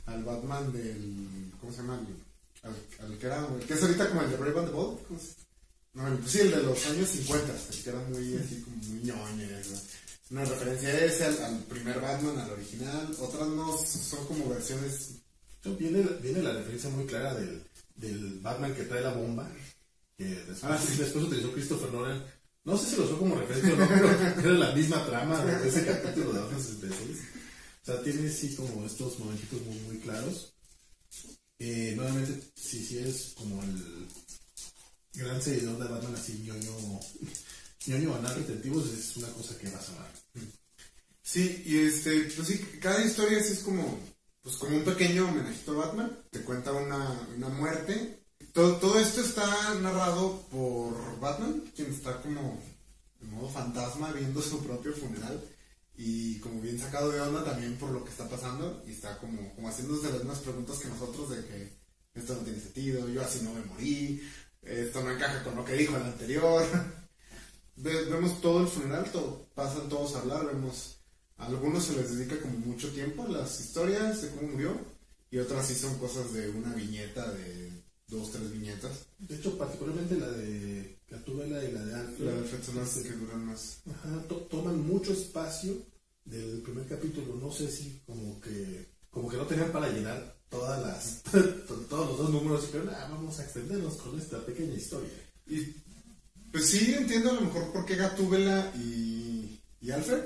al 0.05 0.23
Batman 0.23 0.71
del, 0.71 1.51
¿cómo 1.59 1.71
se 1.73 1.79
llama? 1.79 1.99
Al, 2.63 3.17
que 3.17 3.25
era, 3.25 3.47
que 3.67 3.73
es 3.73 3.81
ahorita 3.81 4.09
como 4.09 4.21
el 4.21 4.29
de 4.31 4.37
Brave 4.37 4.59
and 4.59 4.67
the 4.69 4.73
Bold, 4.73 4.99
¿cómo 5.07 5.19
se- 5.19 5.35
No, 5.93 6.17
pues 6.19 6.31
sí, 6.31 6.39
el 6.39 6.51
de 6.51 6.63
los 6.63 6.85
años 6.87 7.09
50, 7.09 7.53
el 7.71 7.83
que 7.83 7.89
era 7.89 7.99
muy 8.09 8.35
así 8.37 8.61
como 8.61 8.75
muy 8.77 8.99
ñoño. 9.03 9.47
Una 10.29 10.45
referencia 10.45 10.89
a 10.89 10.99
ese, 11.05 11.25
al, 11.25 11.43
al 11.43 11.57
primer 11.63 11.99
Batman, 11.99 12.37
al 12.37 12.51
original, 12.51 13.15
otras 13.19 13.47
no, 13.47 13.75
son 13.77 14.25
como 14.27 14.49
versiones 14.49 15.15
Viene, 15.77 16.03
viene 16.21 16.41
la 16.41 16.53
referencia 16.53 16.89
muy 16.89 17.05
clara 17.05 17.33
del, 17.35 17.61
del 17.95 18.39
Batman 18.39 18.73
que 18.73 18.83
trae 18.83 19.01
la 19.01 19.13
bomba. 19.13 19.49
Que 20.17 20.23
después, 20.25 20.63
Ah, 20.63 20.77
sí. 20.79 20.95
después 20.97 21.25
utilizó 21.25 21.51
Christopher 21.51 21.91
Nolan. 21.91 22.23
No 22.63 22.77
sé 22.77 22.91
si 22.91 22.95
lo 22.95 23.03
usó 23.03 23.17
como 23.17 23.35
referencia 23.35 23.73
o 23.73 23.77
no, 23.77 23.87
pero 23.87 24.09
era 24.39 24.51
la 24.67 24.71
misma 24.75 25.05
trama 25.05 25.43
de 25.43 25.67
ese 25.67 25.85
capítulo 25.85 26.31
de 26.33 26.39
Batman 26.39 26.61
66. 26.63 27.17
O 27.81 27.85
sea, 27.85 28.01
tiene 28.03 28.29
sí 28.29 28.55
como 28.55 28.85
estos 28.85 29.19
momentitos 29.19 29.61
muy, 29.65 29.77
muy 29.79 29.97
claros. 29.97 30.53
Eh, 31.59 31.93
nuevamente, 31.95 32.41
si, 32.55 32.85
si 32.85 32.99
eres 32.99 33.33
como 33.35 33.61
el 33.63 34.07
gran 35.13 35.41
seguidor 35.41 35.77
de 35.77 35.87
Batman 35.93 36.15
así 36.15 36.41
ñoño 37.89 38.15
anal 38.15 38.35
retentivos, 38.35 38.87
es 38.93 39.17
una 39.17 39.27
cosa 39.29 39.57
que 39.57 39.69
vas 39.69 39.89
a 39.89 39.93
amar. 39.93 40.11
Sí, 41.23 41.63
y 41.65 41.77
este, 41.77 42.21
pues 42.35 42.47
sí, 42.47 42.57
cada 42.79 43.03
historia 43.03 43.39
es 43.39 43.59
como, 43.59 43.99
pues 44.41 44.55
como 44.57 44.77
un 44.77 44.83
pequeño 44.83 45.27
homenajito 45.27 45.71
a 45.71 45.87
Batman. 45.87 46.17
Te 46.29 46.41
cuenta 46.41 46.71
una, 46.71 47.19
una 47.35 47.49
muerte. 47.49 48.23
Todo, 48.53 48.77
todo 48.77 48.99
esto 48.99 49.21
está 49.21 49.73
narrado 49.75 50.41
por 50.51 51.19
Batman, 51.19 51.63
quien 51.75 51.91
está 51.91 52.21
como 52.21 52.61
en 53.21 53.31
modo 53.31 53.49
fantasma 53.49 54.11
viendo 54.13 54.41
su 54.41 54.63
propio 54.63 54.93
funeral. 54.93 55.43
Y 55.97 56.39
como 56.39 56.61
bien 56.61 56.79
sacado 56.79 57.11
de 57.11 57.19
onda 57.19 57.43
también 57.43 57.75
por 57.77 57.89
lo 57.89 58.03
que 58.03 58.11
está 58.11 58.29
pasando. 58.29 58.83
Y 58.87 58.91
está 58.91 59.17
como, 59.17 59.53
como 59.55 59.67
haciéndose 59.67 60.09
las 60.09 60.19
mismas 60.19 60.39
preguntas 60.39 60.77
que 60.79 60.87
nosotros 60.87 61.29
de 61.31 61.45
que 61.45 61.73
esto 62.13 62.35
no 62.35 62.41
tiene 62.41 62.59
sentido, 62.59 63.07
yo 63.09 63.21
así 63.21 63.41
no 63.43 63.53
me 63.53 63.63
morí, 63.65 64.21
esto 64.61 65.03
no 65.03 65.11
encaja 65.11 65.43
con 65.43 65.55
lo 65.55 65.65
que 65.65 65.73
dijo 65.73 65.95
el 65.95 66.03
anterior. 66.03 66.65
Ve- 67.81 68.05
vemos 68.05 68.41
todo 68.41 68.61
el 68.61 68.67
funeral, 68.67 69.09
todo, 69.11 69.47
pasan 69.55 69.87
todos 69.89 70.15
a 70.15 70.19
hablar, 70.21 70.45
vemos 70.47 70.97
a 71.37 71.45
algunos 71.45 71.83
se 71.85 71.93
les 71.93 72.15
dedica 72.17 72.39
como 72.41 72.57
mucho 72.59 72.89
tiempo 72.91 73.23
a 73.23 73.29
las 73.29 73.59
historias 73.59 74.21
de 74.21 74.29
cómo 74.31 74.49
murió 74.49 74.77
y 75.31 75.37
otras 75.37 75.67
sí 75.67 75.75
son 75.75 75.97
cosas 75.97 76.33
de 76.33 76.49
una 76.49 76.73
viñeta 76.73 77.31
de 77.31 77.71
dos, 78.07 78.31
tres 78.31 78.51
viñetas. 78.51 79.05
De 79.19 79.35
hecho, 79.35 79.57
particularmente 79.57 80.17
la 80.17 80.29
de 80.31 80.97
Gatúbela 81.09 81.63
y 81.63 81.71
la 81.71 81.85
de 81.85 81.93
Alfred. 81.95 82.25
La 82.25 82.31
de 82.33 82.39
Alfred 82.39 82.63
son 82.63 82.75
las 82.77 82.89
que 82.97 83.11
duran 83.11 83.45
más. 83.45 83.77
Ajá, 83.89 84.23
to- 84.27 84.47
toman 84.49 84.85
mucho 84.85 85.13
espacio 85.13 85.73
del 86.25 86.61
primer 86.61 86.87
capítulo. 86.87 87.35
No 87.35 87.51
sé 87.51 87.69
si 87.71 88.01
como 88.05 88.39
que 88.41 88.89
como 89.09 89.29
que 89.29 89.37
no 89.37 89.45
tenían 89.47 89.71
para 89.71 89.89
llenar 89.89 90.37
todas 90.49 90.81
las 90.85 91.23
to- 91.67 91.85
todos 91.89 92.07
los 92.09 92.17
dos 92.17 92.29
números, 92.31 92.67
pero 92.71 92.83
nada, 92.83 93.07
vamos 93.09 93.39
a 93.39 93.43
extendernos 93.43 93.95
con 93.97 94.19
esta 94.19 94.43
pequeña 94.45 94.73
historia. 94.73 95.09
Y 95.47 95.75
pues 96.51 96.69
sí 96.69 96.93
entiendo 96.93 97.31
a 97.31 97.33
lo 97.33 97.41
mejor 97.41 97.71
por 97.71 97.85
qué 97.85 97.95
Gatúbela 97.95 98.71
y, 98.75 99.59
y 99.81 99.91
Alfred, 99.91 100.21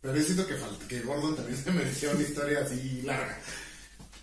pero 0.00 0.16
yo 0.16 0.22
siento 0.22 0.46
que 0.46 0.54
falta, 0.56 0.86
que 0.88 1.00
Gordon 1.00 1.36
también 1.36 1.56
se 1.64 1.70
merecía 1.72 2.10
una 2.10 2.22
historia 2.22 2.60
así 2.60 3.02
larga. 3.02 3.38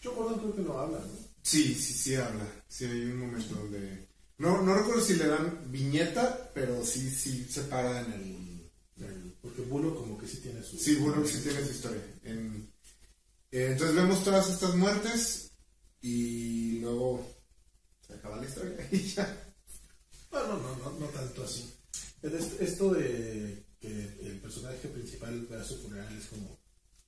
Yo 0.01 0.13
Gordon 0.15 0.39
creo 0.39 0.55
que 0.55 0.61
no 0.61 0.77
habla, 0.79 0.99
¿no? 0.99 1.23
Sí, 1.41 1.75
sí, 1.75 1.93
sí 1.93 2.15
habla. 2.15 2.45
Sí 2.67 2.85
hay 2.85 3.03
un 3.05 3.19
momento 3.19 3.55
donde... 3.55 4.07
No, 4.37 4.61
no 4.61 4.73
recuerdo 4.75 5.01
si 5.01 5.15
le 5.15 5.27
dan 5.27 5.71
viñeta, 5.71 6.51
pero 6.53 6.83
sí, 6.85 7.09
sí 7.09 7.45
se 7.49 7.61
para 7.63 8.01
en 8.01 8.13
el... 8.13 9.05
el- 9.05 9.35
Porque 9.41 9.61
Bullock 9.61 9.95
como 9.99 10.17
que 10.17 10.27
sí 10.27 10.37
tiene 10.37 10.63
su... 10.63 10.77
Sí, 10.77 10.95
Bullock 10.95 11.25
sí 11.27 11.39
tiene 11.41 11.63
su 11.65 11.71
historia. 11.71 12.01
En- 12.23 12.71
eh, 13.51 13.67
entonces 13.71 13.95
vemos 13.95 14.23
todas 14.23 14.49
estas 14.49 14.73
muertes 14.75 15.51
y 16.01 16.79
luego 16.79 17.25
se 18.07 18.13
acaba 18.13 18.37
la 18.37 18.45
historia 18.45 18.75
y 18.91 18.99
ya. 19.09 19.52
No, 20.33 20.47
no, 20.47 20.57
no, 20.77 20.99
no, 20.99 21.05
tanto 21.07 21.43
así. 21.43 21.63
Es- 22.21 22.59
Esto 22.59 22.93
de 22.93 23.63
que 23.79 23.87
el 24.21 24.39
personaje 24.41 24.87
principal 24.87 25.45
vea 25.49 25.63
su 25.63 25.77
funeral 25.77 26.17
es 26.17 26.25
como, 26.27 26.57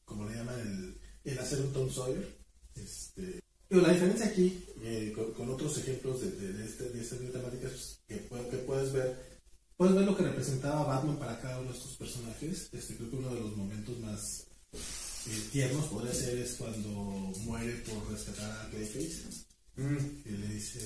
como 0.06 0.30
le 0.30 0.36
llaman 0.36 0.60
el, 0.60 1.32
el 1.32 1.40
hacer 1.40 1.62
un 1.62 1.74
Tom 1.74 1.90
Sawyer. 1.92 2.38
Este, 2.76 3.40
pero 3.68 3.82
la 3.82 3.94
diferencia 3.94 4.28
aquí, 4.28 4.64
eh, 4.84 5.14
con, 5.36 5.50
otros 5.50 5.78
ejemplos 5.80 6.22
de, 6.22 6.32
de, 6.32 6.54
de, 6.54 6.66
este, 6.66 6.90
de 6.90 7.02
estas 7.02 7.20
temáticas 7.32 8.00
que, 8.08 8.16
que 8.20 8.58
puedes 8.58 8.92
ver, 8.94 9.40
puedes 9.78 9.96
ver 9.96 10.06
lo 10.06 10.16
que 10.16 10.24
representaba 10.24 10.84
Batman 10.84 11.18
para 11.18 11.40
cada 11.42 11.60
uno 11.60 11.72
de 11.72 11.78
estos 11.78 11.96
personajes. 11.96 12.70
Este, 12.74 12.96
creo 12.96 13.10
que 13.10 13.16
uno 13.16 13.34
de 13.34 13.40
los 13.42 13.56
momentos 13.58 13.98
más 14.00 14.44
eh, 14.74 15.50
tiernos 15.52 15.86
podría 15.88 16.14
ser 16.14 16.38
es 16.38 16.54
cuando 16.56 16.90
muere 16.90 17.74
por 17.90 18.12
rescatar 18.12 18.52
a 18.52 18.70
Clayface 18.70 19.46
que 19.76 20.32
le 20.32 20.48
dice 20.48 20.80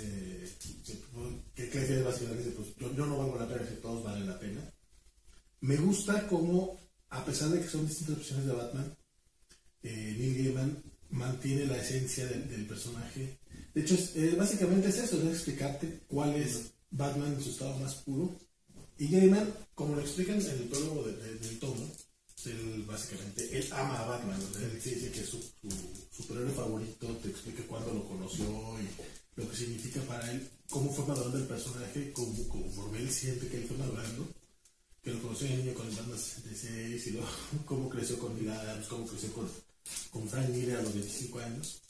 que 1.55 1.69
Clayface 1.69 2.01
básicamente 2.03 2.43
dice 2.43 2.55
pues 2.55 2.75
yo, 2.96 3.05
no 3.05 3.17
valgo 3.17 3.38
la 3.38 3.48
pena 3.48 3.67
que 3.67 3.75
todos 3.75 4.03
valen 4.03 4.27
la 4.27 4.39
pena. 4.39 4.62
Me 5.62 5.75
gusta 5.77 6.27
como 6.27 6.79
a 7.10 7.24
pesar 7.25 7.50
de 7.50 7.62
que 7.62 7.67
son 7.67 7.88
distintas 7.88 8.17
versiones 8.17 8.46
de 8.48 8.53
Batman 8.53 8.96
eh, 9.84 10.15
Neil 10.17 10.43
Gaiman 10.43 10.84
mantiene 11.12 11.65
la 11.65 11.77
esencia 11.77 12.25
del, 12.27 12.65
personaje. 12.65 13.38
De 13.74 13.81
hecho 13.81 13.96
eh, 14.15 14.36
básicamente 14.38 14.89
es 14.89 14.98
eso 14.98 15.22
es 15.22 15.27
explicarte 15.36 16.01
cuál 16.08 16.36
es 16.36 16.72
Batman 16.91 17.34
en 17.34 17.41
su 17.43 17.50
estado 17.51 17.77
más 17.79 17.96
puro. 17.96 18.36
Y 18.98 19.08
Gaiman 19.10 19.53
como 19.75 19.96
lo 19.96 20.01
explican 20.01 20.41
en 20.41 20.48
el 20.50 20.63
prólogo 20.69 21.03
de- 21.03 21.15
de- 21.15 21.36
del 21.39 21.60
tomo 21.60 21.88
él 22.46 22.84
básicamente 22.88 23.58
él 23.58 23.67
ama 23.72 24.00
a 24.00 24.05
Batman 24.05 24.39
él 24.62 24.81
dice 24.81 25.12
que 25.12 25.22
es 25.22 25.29
su, 25.29 25.38
su 25.38 25.69
superhéroe 26.12 26.51
favorito 26.51 27.08
te 27.22 27.29
explica 27.29 27.63
cuándo 27.67 27.93
lo 27.93 28.08
conoció 28.08 28.46
y 28.79 29.39
lo 29.39 29.50
que 29.50 29.55
significa 29.55 30.01
para 30.01 30.31
él 30.31 30.48
cómo 30.69 30.91
fue 30.93 31.05
madurando 31.05 31.38
el 31.38 31.48
personaje 31.48 32.12
como, 32.13 32.48
como 32.48 32.96
él 32.96 33.10
siente 33.10 33.48
que 33.48 33.58
él 33.58 33.67
fue 33.67 33.77
madurando 33.77 34.27
que 35.03 35.12
lo 35.12 35.22
conoció 35.22 35.48
de 35.48 35.58
niño 35.58 35.74
con 35.74 35.88
el 35.88 35.96
Batman 35.96 36.19
66 36.19 37.08
y 37.08 37.12
luego 37.12 37.27
cómo 37.65 37.89
creció 37.89 38.17
con 38.19 38.36
Neil 38.36 38.51
Adams 38.51 38.88
cómo 38.88 39.05
creció 39.05 39.31
con, 39.34 39.50
con 40.12 40.27
Frank 40.29 40.50
Miller 40.50 40.77
a 40.77 40.81
los 40.84 40.93
25 40.93 41.39
años 41.39 41.81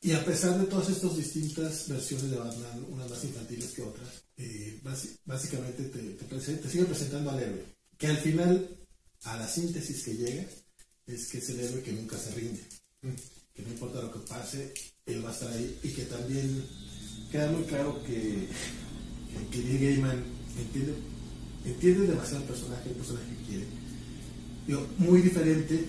y 0.00 0.12
a 0.12 0.24
pesar 0.24 0.58
de 0.58 0.66
todas 0.66 0.88
estas 0.90 1.16
distintas 1.16 1.88
versiones 1.88 2.30
de 2.30 2.36
Batman, 2.36 2.86
unas 2.88 3.10
más 3.10 3.24
infantiles 3.24 3.72
que 3.72 3.82
otras, 3.82 4.08
eh, 4.36 4.80
básicamente 5.24 5.84
te, 5.84 5.98
te, 5.98 6.36
te 6.56 6.70
sigue 6.70 6.84
presentando 6.84 7.30
al 7.30 7.40
héroe. 7.40 7.64
Que 7.96 8.06
al 8.06 8.18
final, 8.18 8.77
a 9.24 9.36
la 9.36 9.48
síntesis 9.48 10.02
que 10.04 10.14
llega, 10.14 10.44
es 11.06 11.26
que 11.28 11.38
es 11.38 11.48
el 11.50 11.60
héroe 11.60 11.82
que 11.82 11.92
nunca 11.92 12.16
se 12.16 12.34
rinde. 12.34 12.60
Que 13.54 13.62
no 13.62 13.68
importa 13.68 14.02
lo 14.02 14.12
que 14.12 14.20
pase, 14.20 14.72
él 15.06 15.24
va 15.24 15.30
a 15.30 15.32
estar 15.32 15.50
ahí. 15.50 15.78
Y 15.82 15.90
que 15.90 16.04
también 16.04 16.64
queda 17.30 17.50
muy 17.50 17.64
claro 17.64 18.02
que, 18.04 18.46
que, 19.50 19.58
Neil 19.58 19.80
Gaiman 19.80 20.22
entiende, 20.58 20.94
entiende 21.64 22.06
demasiado 22.06 22.42
el 22.42 22.48
personaje, 22.48 22.88
el 22.90 22.96
personaje 22.96 23.26
que 23.26 23.44
quiere. 23.46 23.66
Digo, 24.66 24.86
muy 24.98 25.22
diferente 25.22 25.86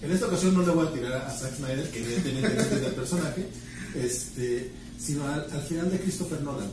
en 0.00 0.12
esta 0.12 0.26
ocasión 0.26 0.54
no 0.54 0.64
le 0.64 0.72
voy 0.72 0.86
a 0.86 0.92
tirar 0.92 1.12
a 1.12 1.30
Zack 1.30 1.56
Snyder, 1.56 1.90
que 1.90 1.98
evidentemente 1.98 2.54
no 2.54 2.60
entiende 2.62 2.86
el 2.86 2.94
personaje, 2.94 3.46
este, 3.96 4.70
sino 4.98 5.26
al, 5.26 5.50
al 5.50 5.62
final 5.62 5.90
de 5.90 5.98
Christopher 5.98 6.40
Nolan. 6.42 6.70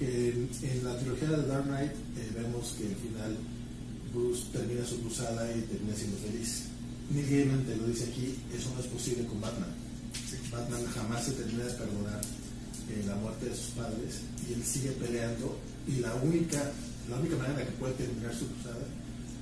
En, 0.00 0.48
en 0.62 0.84
la 0.84 0.98
trilogía 0.98 1.28
de 1.28 1.46
Dark 1.46 1.64
Knight 1.64 1.92
eh, 1.92 2.30
vemos 2.34 2.74
que 2.78 2.86
al 2.86 2.96
final 2.96 3.36
Bruce 4.12 4.44
termina 4.52 4.84
su 4.84 5.00
cruzada 5.00 5.50
y 5.56 5.60
termina 5.62 5.94
siendo 5.94 6.16
feliz. 6.18 6.64
Neil 7.10 7.26
Gaiman 7.28 7.64
te 7.64 7.76
lo 7.76 7.86
dice 7.86 8.04
aquí, 8.04 8.36
eso 8.54 8.70
no 8.74 8.80
es 8.80 8.86
posible 8.86 9.26
con 9.26 9.40
Batman. 9.40 9.70
Batman 10.50 10.84
jamás 10.94 11.24
se 11.24 11.32
termina 11.32 11.64
de 11.64 11.74
perdonar 11.74 12.20
eh, 12.90 13.04
la 13.06 13.14
muerte 13.16 13.46
de 13.46 13.54
sus 13.54 13.70
padres 13.70 14.20
y 14.48 14.54
él 14.54 14.64
sigue 14.64 14.90
peleando 14.92 15.58
y 15.86 16.00
la 16.00 16.14
única, 16.16 16.72
la 17.08 17.16
única 17.16 17.36
manera 17.36 17.64
que 17.64 17.72
puede 17.72 17.94
terminar 17.94 18.34
su 18.34 18.46
cruzada 18.48 18.86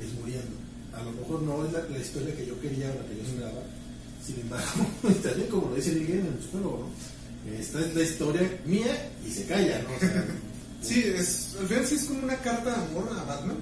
es 0.00 0.12
muriendo. 0.20 0.56
A 0.92 1.02
lo 1.02 1.12
mejor 1.12 1.42
no 1.42 1.64
es 1.66 1.72
la, 1.72 1.80
la 1.88 1.98
historia 1.98 2.36
que 2.36 2.46
yo 2.46 2.60
quería 2.60 2.90
o 2.90 2.94
la 2.94 3.08
que 3.08 3.16
yo 3.16 3.22
esperaba, 3.22 3.62
sin 4.24 4.40
embargo, 4.40 4.86
también 5.22 5.48
como 5.48 5.70
lo 5.70 5.76
dice 5.76 5.92
Neil 5.92 6.06
Gaiman 6.06 6.38
¿no? 6.54 6.88
Esta 7.58 7.80
es 7.80 7.94
la 7.94 8.02
historia 8.02 8.60
mía 8.66 9.10
y 9.26 9.30
se 9.30 9.46
calla, 9.46 9.82
¿no? 9.82 9.96
O 9.96 10.00
sea, 10.00 10.26
Sí, 10.82 11.02
es, 11.04 11.56
al 11.58 11.66
final 11.66 11.86
sí 11.86 11.94
es 11.96 12.04
como 12.04 12.22
una 12.22 12.36
carta 12.36 12.70
de 12.70 12.76
amor 12.76 13.10
a 13.18 13.24
Batman, 13.24 13.56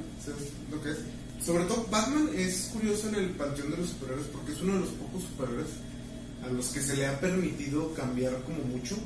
lo 0.70 0.82
que 0.82 0.90
es. 0.90 0.99
Sobre 1.44 1.64
todo 1.64 1.87
Batman 1.90 2.30
es 2.35 2.70
curioso 2.73 3.08
en 3.08 3.14
el 3.16 3.30
panteón 3.30 3.70
de 3.70 3.76
los 3.76 3.90
superhéroes 3.90 4.26
porque 4.28 4.52
es 4.52 4.61
uno 4.62 4.75
de 4.75 4.80
los 4.80 4.88
pocos 4.90 5.23
superhéroes 5.23 5.68
a 6.44 6.49
los 6.52 6.66
que 6.68 6.80
se 6.80 6.96
le 6.96 7.06
ha 7.06 7.20
permitido 7.20 7.92
cambiar 7.94 8.42
como 8.42 8.58
mucho. 8.64 8.96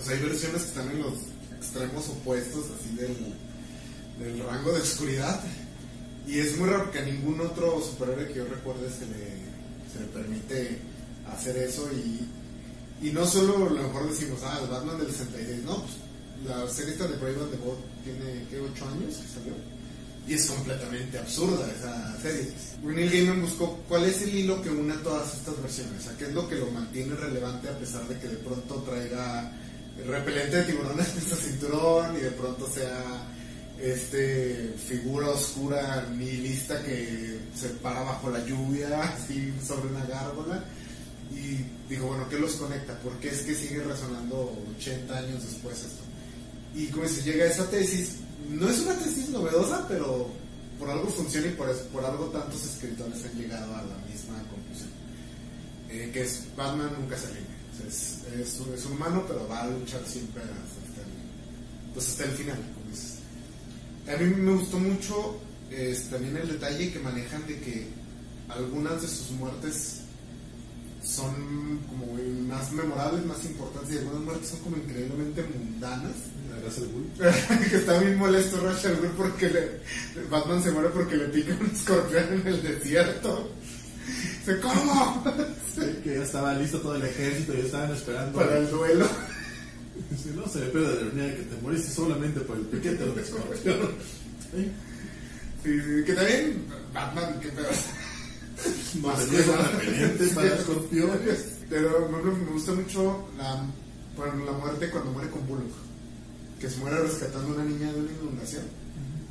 O 0.00 0.04
sea, 0.04 0.16
hay 0.16 0.22
versiones 0.22 0.62
que 0.62 0.68
están 0.68 0.90
en 0.90 1.02
los 1.02 1.14
extremos 1.58 2.08
opuestos, 2.08 2.66
así 2.78 2.96
del, 2.96 3.16
del 4.18 4.46
rango 4.46 4.72
de 4.72 4.80
oscuridad. 4.80 5.40
Y 6.26 6.38
es 6.38 6.56
muy 6.56 6.68
raro 6.68 6.90
que 6.90 7.00
a 7.00 7.04
ningún 7.04 7.40
otro 7.40 7.80
superhéroe 7.82 8.28
que 8.28 8.34
yo 8.34 8.44
recuerde 8.46 8.88
se 8.90 9.06
le, 9.06 9.92
se 9.92 10.00
le 10.00 10.06
permite 10.12 10.78
hacer 11.32 11.56
eso. 11.58 11.88
Y, 11.92 12.28
y 13.06 13.10
no 13.10 13.26
solo 13.26 13.66
a 13.66 13.70
lo 13.70 13.82
mejor 13.82 14.08
decimos, 14.08 14.40
ah, 14.44 14.60
el 14.62 14.70
Batman 14.70 14.98
del 14.98 15.12
66, 15.12 15.64
no, 15.64 15.82
pues 15.82 15.92
la 16.46 16.68
serie 16.68 16.92
esta 16.92 17.06
de 17.06 17.16
Brave 17.16 17.40
and 17.40 17.50
the 17.50 17.56
Bold 17.58 17.78
tiene, 18.04 18.46
¿qué? 18.50 18.58
8 18.58 18.88
años 18.88 19.16
que 19.16 19.28
salió. 19.28 19.54
Y 20.26 20.34
es 20.34 20.46
completamente 20.46 21.18
absurda 21.18 21.68
esa 21.70 22.16
serie. 22.22 22.52
Neil 22.82 23.10
Gaiman 23.10 23.42
buscó 23.42 23.78
cuál 23.88 24.04
es 24.04 24.22
el 24.22 24.34
hilo 24.34 24.62
que 24.62 24.70
une 24.70 24.92
a 24.92 25.02
todas 25.02 25.34
estas 25.34 25.60
versiones, 25.60 26.00
o 26.00 26.04
sea, 26.04 26.16
qué 26.16 26.24
es 26.24 26.32
lo 26.32 26.48
que 26.48 26.56
lo 26.56 26.70
mantiene 26.70 27.14
relevante 27.14 27.68
a 27.68 27.78
pesar 27.78 28.06
de 28.06 28.18
que 28.18 28.28
de 28.28 28.36
pronto 28.36 28.76
traiga 28.88 29.52
el 29.98 30.08
repelente 30.08 30.56
de 30.56 30.62
tiburones 30.64 31.08
en 31.16 31.22
su 31.22 31.36
cinturón 31.36 32.16
y 32.16 32.20
de 32.20 32.30
pronto 32.30 32.68
sea 32.70 33.28
este 33.80 34.74
figura 34.86 35.28
oscura 35.30 36.06
nihilista 36.16 36.82
que 36.84 37.38
se 37.54 37.68
para 37.80 38.02
bajo 38.02 38.30
la 38.30 38.44
lluvia 38.44 39.02
así 39.02 39.52
sobre 39.66 39.88
una 39.88 40.04
gárgola 40.04 40.64
y 41.32 41.64
dijo 41.88 42.06
bueno 42.06 42.28
qué 42.28 42.38
los 42.38 42.52
conecta 42.52 42.96
por 43.00 43.18
qué 43.18 43.30
es 43.30 43.42
que 43.42 43.54
sigue 43.54 43.82
resonando 43.82 44.56
80 44.78 45.18
años 45.18 45.42
después 45.42 45.78
esto 45.78 46.02
y 46.74 46.86
como 46.86 47.06
se 47.08 47.22
llega 47.22 47.46
esa 47.46 47.68
tesis 47.70 48.16
no 48.50 48.68
es 48.68 48.80
una 48.80 48.94
tesis 48.94 49.28
novedosa 49.30 49.86
pero 49.88 50.28
por 50.78 50.90
algo 50.90 51.08
funciona 51.08 51.46
y 51.48 51.50
por, 51.52 51.68
eso- 51.70 51.86
por 51.92 52.04
algo 52.04 52.26
tantos 52.26 52.64
escritores 52.64 53.24
han 53.24 53.38
llegado 53.40 53.74
a 53.76 53.82
la 53.82 53.96
misma 54.10 54.38
conclusión. 54.50 54.90
Eh, 55.90 56.10
que 56.12 56.22
es 56.22 56.44
Batman 56.56 56.90
nunca 56.98 57.16
se 57.18 57.26
rinde 57.28 57.50
es, 57.86 58.18
es, 58.38 58.60
es 58.74 58.86
humano 58.86 59.24
pero 59.28 59.46
va 59.48 59.62
a 59.62 59.68
luchar 59.68 60.00
siempre 60.06 60.42
hasta, 60.42 61.00
el, 61.02 61.92
pues 61.94 62.08
hasta 62.08 62.24
el 62.24 62.30
final 62.32 62.58
como 62.74 62.90
dices. 62.90 63.14
A 64.08 64.16
mí 64.20 64.34
me 64.34 64.52
gustó 64.52 64.78
mucho 64.78 65.38
es, 65.70 66.08
también 66.10 66.36
el 66.36 66.48
detalle 66.48 66.92
que 66.92 66.98
manejan 66.98 67.46
de 67.46 67.58
que 67.60 67.88
algunas 68.48 69.00
de 69.02 69.08
sus 69.08 69.30
muertes 69.32 69.98
son 71.04 71.80
como 71.88 72.06
más 72.48 72.70
memorables, 72.72 73.24
más 73.26 73.44
importantes 73.44 73.94
y 73.94 73.98
algunas 73.98 74.22
muertes 74.22 74.48
son 74.50 74.60
como 74.60 74.76
increíblemente 74.76 75.42
mundanas. 75.42 76.12
Del 76.70 76.88
Bull. 76.88 77.10
que 77.70 77.76
está 77.76 77.98
bien 77.98 78.18
molesto 78.18 78.56
al 78.58 78.96
Ghul 78.96 79.10
porque 79.16 79.48
le, 79.48 80.28
Batman 80.30 80.62
se 80.62 80.70
muere 80.70 80.88
porque 80.90 81.16
le 81.16 81.28
pica 81.28 81.56
un 81.58 81.66
escorpión 81.66 82.24
en 82.32 82.46
el 82.46 82.62
desierto. 82.62 83.50
Dice, 84.38 84.60
¿cómo? 84.60 85.24
que 86.04 86.14
ya 86.16 86.22
estaba 86.22 86.54
listo 86.54 86.78
todo 86.80 86.96
el 86.96 87.04
ejército 87.04 87.54
y 87.54 87.60
estaban 87.60 87.92
esperando. 87.92 88.38
Para 88.38 88.58
el 88.58 88.70
duelo. 88.70 89.06
Sí, 90.22 90.32
no 90.34 90.46
se 90.46 90.60
le 90.60 90.66
pierde 90.66 90.94
la 90.94 91.00
ironía 91.00 91.24
de 91.24 91.36
que 91.36 91.42
te 91.42 91.62
moriste 91.62 91.90
solamente 91.90 92.40
por 92.40 92.56
el 92.56 92.64
piquete 92.64 93.04
de 93.04 93.10
un 93.10 93.18
escorpión. 93.18 93.78
Sí. 94.54 94.72
Sí, 95.62 95.80
sí, 95.80 96.04
que 96.04 96.12
también 96.14 96.64
Batman, 96.92 97.38
qué 97.40 97.48
pedo. 97.48 97.68
Más 99.02 99.20
que 99.24 99.42
repelente 99.42 100.26
para 100.34 100.54
escorpiones. 100.54 101.52
Pero 101.70 102.08
me, 102.08 102.30
me 102.30 102.50
gusta 102.52 102.72
mucho 102.72 103.28
la, 103.38 103.64
bueno, 104.16 104.44
la 104.44 104.52
muerte 104.52 104.90
cuando 104.90 105.12
muere 105.12 105.30
con 105.30 105.46
Bullock. 105.46 105.72
Que 106.62 106.70
se 106.70 106.78
muere 106.78 107.02
rescatando 107.02 107.50
a 107.50 107.54
una 107.58 107.64
niña 107.64 107.90
de 107.90 108.06
una 108.06 108.12
inundación. 108.12 108.62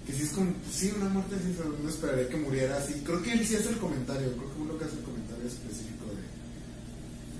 Que 0.04 0.12
sí 0.12 0.24
es 0.28 0.36
como, 0.36 0.52
pues 0.52 0.76
sí, 0.76 0.92
una 0.92 1.08
muerte 1.08 1.40
pero 1.56 1.72
no 1.72 1.88
esperaría 1.88 2.28
que 2.28 2.36
muriera 2.36 2.76
así. 2.76 3.00
Creo 3.08 3.24
que 3.24 3.32
él 3.32 3.48
sí 3.48 3.56
hace 3.56 3.70
el 3.70 3.78
comentario, 3.80 4.36
creo 4.36 4.52
que 4.52 4.60
Bullock 4.60 4.84
hace 4.84 5.00
el 5.00 5.08
comentario 5.08 5.48
específico 5.48 6.12
de, 6.12 6.28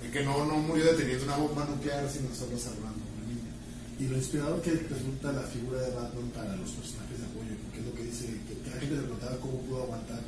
de 0.00 0.08
que 0.08 0.24
no, 0.24 0.48
no 0.48 0.64
murió 0.64 0.88
deteniendo 0.88 1.28
una 1.28 1.36
bomba 1.36 1.68
nuclear, 1.68 2.08
sino 2.08 2.32
solo 2.32 2.56
salvando 2.56 3.04
a 3.04 3.08
una 3.20 3.36
niña. 3.36 3.52
Y 4.00 4.08
lo 4.08 4.16
inspirador 4.16 4.62
que 4.64 4.80
resulta 4.80 5.28
la 5.28 5.44
figura 5.44 5.84
de 5.84 5.92
Batman 5.92 6.32
para 6.32 6.56
los 6.56 6.72
personajes 6.72 7.20
de 7.20 7.28
apoyo, 7.28 7.52
porque 7.68 7.80
es 7.80 7.84
lo 7.84 7.92
que 7.92 8.04
dice, 8.08 8.24
que, 8.48 8.64
que 8.64 8.70
la 8.72 8.80
gente 8.80 8.96
le 8.96 9.02
preguntaba 9.12 9.36
cómo 9.44 9.60
pudo 9.68 9.82
aguantar 9.84 10.24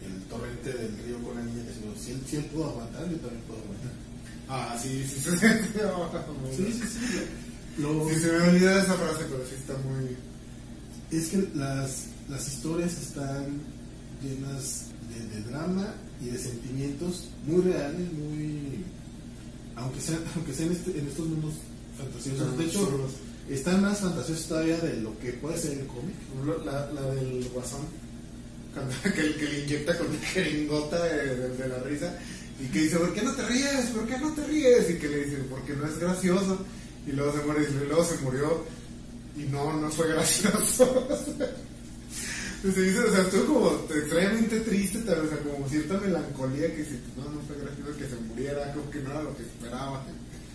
el 0.00 0.16
torrente 0.32 0.72
del 0.72 0.96
río 1.04 1.20
con 1.20 1.36
la 1.36 1.44
niña, 1.44 1.60
que 1.68 1.76
si 1.76 2.16
él, 2.16 2.24
si 2.24 2.36
él 2.40 2.48
pudo 2.48 2.72
aguantar, 2.72 3.04
yo 3.04 3.20
también 3.20 3.44
puedo 3.44 3.60
aguantar. 3.68 3.92
Ah, 4.48 4.76
sí, 4.80 5.04
sí, 5.04 5.20
sí. 5.20 5.36
Sí, 5.36 6.72
sí, 6.72 6.86
sí. 6.88 7.43
Lo- 7.78 8.08
Sí, 8.08 8.16
se 8.20 8.32
me 8.32 8.48
olvida 8.48 8.82
esa 8.82 8.94
frase, 8.94 9.24
pero 9.30 9.44
sí 9.48 9.54
está 9.58 9.74
muy... 9.78 10.16
es 11.10 11.28
que 11.28 11.48
las, 11.54 12.04
las 12.28 12.48
historias 12.48 12.92
están 13.00 13.60
llenas 14.22 14.86
de, 15.08 15.36
de 15.40 15.50
drama 15.50 15.94
y 16.22 16.26
de 16.30 16.38
sentimientos 16.38 17.28
muy 17.46 17.62
reales, 17.62 18.12
muy. 18.12 18.84
Aunque 19.76 20.00
sean, 20.00 20.20
aunque 20.36 20.52
sean 20.54 20.72
este- 20.72 20.98
en 20.98 21.06
estos 21.08 21.26
mundos 21.26 21.54
fantasiosos. 21.98 22.56
De 22.58 22.64
hecho, 22.64 22.80
están 23.50 23.82
más 23.82 23.98
fantasiosos 23.98 24.46
todavía 24.46 24.78
de 24.78 25.00
lo 25.00 25.18
que 25.18 25.32
puede 25.34 25.58
ser 25.58 25.72
el 25.78 25.86
cómic. 25.86 26.14
La, 26.64 26.90
la 26.92 27.14
del 27.14 27.48
guasón, 27.52 27.80
cuando, 28.72 28.94
que, 29.02 29.34
que 29.36 29.44
le 29.44 29.64
inyecta 29.64 29.98
con 29.98 30.06
una 30.08 30.18
jeringota 30.20 31.02
de, 31.04 31.36
de- 31.36 31.56
de 31.56 31.68
la 31.68 31.78
risa 31.80 32.16
y 32.62 32.66
que 32.68 32.82
dice, 32.82 32.96
¿por 32.98 33.12
qué 33.12 33.22
no 33.22 33.32
te 33.32 33.42
ríes? 33.46 33.86
¿Por 33.92 34.06
qué 34.06 34.16
no 34.18 34.32
te 34.32 34.46
ríes? 34.46 34.90
Y 34.90 34.94
que 34.94 35.08
le 35.08 35.24
dice, 35.24 35.38
porque 35.50 35.74
no 35.74 35.86
es 35.86 35.98
gracioso. 35.98 36.64
Y 37.06 37.12
luego 37.12 37.32
se 37.32 37.44
muere 37.44 37.68
y 37.68 37.86
luego 37.86 38.04
se 38.04 38.18
murió 38.18 38.64
y 39.36 39.42
no, 39.44 39.72
no 39.74 39.90
fue 39.90 40.08
gracioso. 40.08 41.08
Se 42.62 42.80
dice, 42.80 42.98
o 42.98 43.12
sea, 43.12 43.20
estuvo 43.20 43.44
como 43.44 43.94
extrañamente 43.94 44.60
triste, 44.60 45.00
tal 45.00 45.20
vez, 45.20 45.32
o 45.32 45.34
sea, 45.34 45.44
como 45.44 45.68
cierta 45.68 46.00
melancolía 46.00 46.72
que 46.72 46.78
dice, 46.78 46.98
no, 47.14 47.24
no 47.24 47.42
fue 47.42 47.56
gracioso 47.60 47.98
que 47.98 48.08
se 48.08 48.16
muriera, 48.26 48.72
como 48.72 48.90
que 48.90 49.00
no 49.00 49.10
era 49.10 49.22
lo 49.22 49.36
que 49.36 49.42
esperaba. 49.42 50.02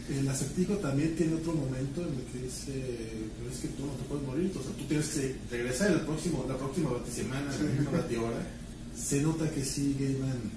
El 0.10 0.28
acertijo 0.28 0.74
también 0.78 1.16
tiene 1.16 1.36
otro 1.36 1.54
momento 1.54 2.02
en 2.02 2.08
el 2.08 2.26
que 2.34 2.46
dice, 2.46 2.74
pero 3.38 3.52
es 3.52 3.60
que 3.60 3.68
tú 3.68 3.86
no 3.86 3.92
te 3.92 4.04
puedes 4.06 4.26
morir, 4.26 4.52
o 4.60 4.64
sea, 4.64 4.72
tú 4.72 4.86
tienes 4.86 5.08
que 5.10 5.36
regresar 5.52 5.92
el 5.92 6.02
próximo, 6.02 6.46
la 6.50 6.58
próxima 6.58 6.90
semana, 7.14 7.46
la 7.46 7.80
misma 7.80 8.26
hora. 8.26 8.42
Se 8.98 9.22
nota 9.22 9.48
que 9.52 9.64
sí, 9.64 9.96
Gaiman 10.00 10.50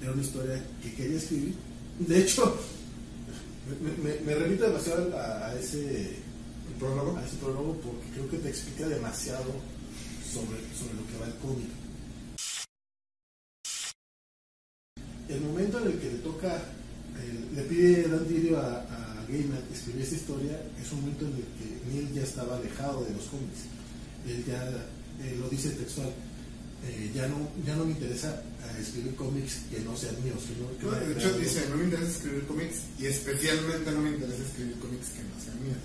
era 0.00 0.12
una 0.12 0.22
historia 0.22 0.62
que 0.84 0.94
quería 0.94 1.16
escribir. 1.16 1.54
De 1.98 2.20
hecho, 2.20 2.56
me, 3.68 3.90
me- 4.02 4.20
me 4.20 4.34
remito 4.34 4.64
demasiado 4.66 5.16
a, 5.18 5.54
ese, 5.54 6.16
El 6.68 6.74
prólogo. 6.78 7.16
a 7.16 7.24
ese 7.26 7.36
prólogo 7.36 7.74
porque 7.80 8.08
creo 8.14 8.30
que 8.30 8.38
te 8.38 8.48
explica 8.50 8.88
demasiado 8.88 9.50
sobre, 10.32 10.58
sobre 10.76 10.94
lo 10.94 11.06
que 11.06 11.18
va 11.20 11.26
el 11.26 11.34
cómic. 11.36 11.68
El 15.28 15.40
momento 15.42 15.78
en 15.78 15.86
el 15.92 15.98
que 15.98 16.10
le 16.10 16.18
toca, 16.18 16.56
eh, 16.56 17.44
le 17.54 17.62
pide 17.62 18.08
Dan 18.08 18.28
Didio 18.28 18.58
a, 18.58 18.80
a 18.82 19.24
Gaiman 19.28 19.62
escribir 19.72 20.02
esta 20.02 20.16
historia, 20.16 20.60
es 20.82 20.92
un 20.92 21.00
momento 21.00 21.24
en 21.26 21.32
el 21.32 21.42
que 21.56 21.90
Neil 21.94 22.12
ya 22.12 22.22
estaba 22.22 22.56
alejado 22.56 23.04
de 23.04 23.12
los 23.14 23.24
cómics. 23.26 23.60
Él 24.26 24.44
ya 24.46 24.62
eh, 25.22 25.36
lo 25.40 25.48
dice 25.48 25.70
textual. 25.70 26.10
Eh, 26.84 27.12
ya, 27.14 27.28
no, 27.28 27.48
ya 27.64 27.76
no 27.76 27.84
me 27.84 27.92
interesa 27.92 28.42
eh, 28.42 28.80
escribir 28.80 29.14
cómics 29.14 29.60
que 29.70 29.80
no 29.80 29.96
sean 29.96 30.16
míos. 30.24 30.42
Que 30.46 30.60
no, 30.60 30.78
que 30.78 30.86
No, 30.86 30.92
no 30.92 31.14
de 31.14 31.20
hecho, 31.20 31.38
dice, 31.38 31.66
no 31.70 31.76
me 31.76 31.84
interesa 31.84 32.10
escribir 32.10 32.46
cómics 32.46 32.76
y 32.98 33.06
especialmente 33.06 33.90
no 33.92 34.00
me 34.00 34.10
interesa 34.10 34.42
escribir 34.42 34.74
cómics 34.78 35.08
que 35.10 35.22
no 35.22 35.44
sean 35.44 35.62
míos. 35.62 35.78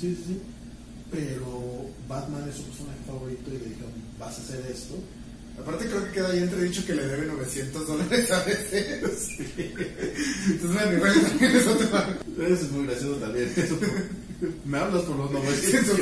Sí, 0.00 0.14
sí, 0.16 0.24
sí. 0.26 0.40
Pero 1.10 1.86
Batman 2.06 2.48
es 2.48 2.56
su 2.56 2.64
personaje 2.64 2.98
favorito 3.06 3.50
y 3.50 3.58
le 3.58 3.64
dijeron, 3.64 3.92
vas 4.18 4.38
a 4.38 4.42
hacer 4.42 4.64
esto. 4.70 4.94
Aparte 5.60 5.86
creo 5.86 6.04
que 6.04 6.12
queda 6.12 6.30
ahí 6.30 6.38
entredicho 6.38 6.86
que 6.86 6.94
le 6.94 7.06
debe 7.06 7.26
900 7.26 7.86
dólares 7.86 8.30
a 8.30 8.44
veces. 8.44 9.30
Entonces, 10.46 10.72
bueno, 10.72 10.92
igual 10.92 11.20
también 11.22 11.56
es 11.56 11.66
otro. 11.66 11.86
Eso 12.38 12.64
es 12.64 12.70
muy 12.70 12.86
gracioso 12.86 13.16
también. 13.16 13.52
Me 14.64 14.78
hablas 14.78 15.02
por 15.02 15.16
los 15.16 15.32
900 15.32 15.98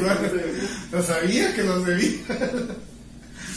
Lo 0.93 1.03
sabía 1.03 1.55
que 1.55 1.63
los 1.63 1.87
debía. 1.87 2.19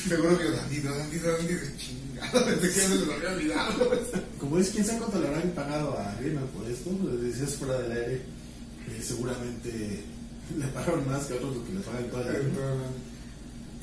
Seguro 0.08 0.38
que 0.38 0.46
Dandy, 0.52 0.80
Dandy, 0.80 1.18
de 1.20 1.78
chingado, 1.78 2.46
desde 2.46 2.62
que 2.62 2.80
se 2.82 2.96
les 2.96 3.10
había 3.10 3.30
olvidado. 3.32 3.92
Como 4.40 4.58
es, 4.58 4.70
quién 4.70 4.86
sabe 4.86 5.00
cuánto 5.00 5.20
le 5.20 5.28
habrán 5.28 5.52
pagado 5.52 5.98
a 6.00 6.16
Gaiman 6.22 6.48
por 6.48 6.66
esto, 6.70 6.90
le 7.04 7.18
decías 7.30 7.56
fuera 7.56 7.80
del 7.82 7.92
aire. 7.92 8.16
eh, 8.16 9.02
seguramente 9.06 10.04
le 10.58 10.66
pagaron 10.68 11.08
más 11.08 11.26
que 11.26 11.34
a 11.34 11.38
otros 11.38 11.58
lo 11.58 11.66
que 11.66 11.74
le 11.74 11.80
pagan 11.82 12.10
toda 12.10 12.26
la 12.26 12.40
vida. 12.40 12.52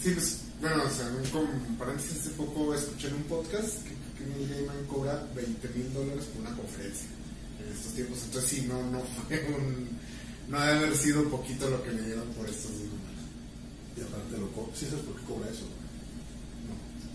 Sí, 0.02 0.11
pues, 0.12 0.38
bueno, 0.61 0.83
o 0.85 0.90
sea, 0.90 1.07
como 1.33 1.48
paréntesis, 1.79 2.20
hace 2.20 2.31
poco 2.31 2.74
escuché 2.74 3.09
en 3.09 3.14
un 3.14 3.22
podcast 3.24 3.83
que, 3.85 3.90
que 4.18 4.31
Neil 4.31 4.48
Gaiman 4.50 4.87
cobra 4.87 5.26
20 5.35 5.68
mil 5.76 5.92
dólares 5.92 6.24
por 6.33 6.40
una 6.42 6.57
conferencia 6.57 7.07
en 7.62 7.72
estos 7.76 7.92
tiempos. 7.92 8.18
Entonces, 8.24 8.50
sí, 8.50 8.66
no, 8.68 8.83
no 8.90 9.00
fue 9.29 9.46
un. 9.55 9.88
No 10.48 10.61
debe 10.61 10.79
haber 10.79 10.96
sido 10.96 11.24
poquito 11.29 11.68
lo 11.68 11.83
que 11.83 11.92
le 11.92 12.02
dieron 12.02 12.26
por 12.31 12.48
estos 12.48 12.70
números. 12.72 13.16
Y 13.96 14.00
aparte, 14.00 14.38
lo 14.38 14.50
co- 14.52 14.70
¿sí 14.74 14.87
sabes 14.87 15.05
por 15.05 15.14
qué 15.16 15.22
cobra 15.26 15.50
eso? 15.50 15.66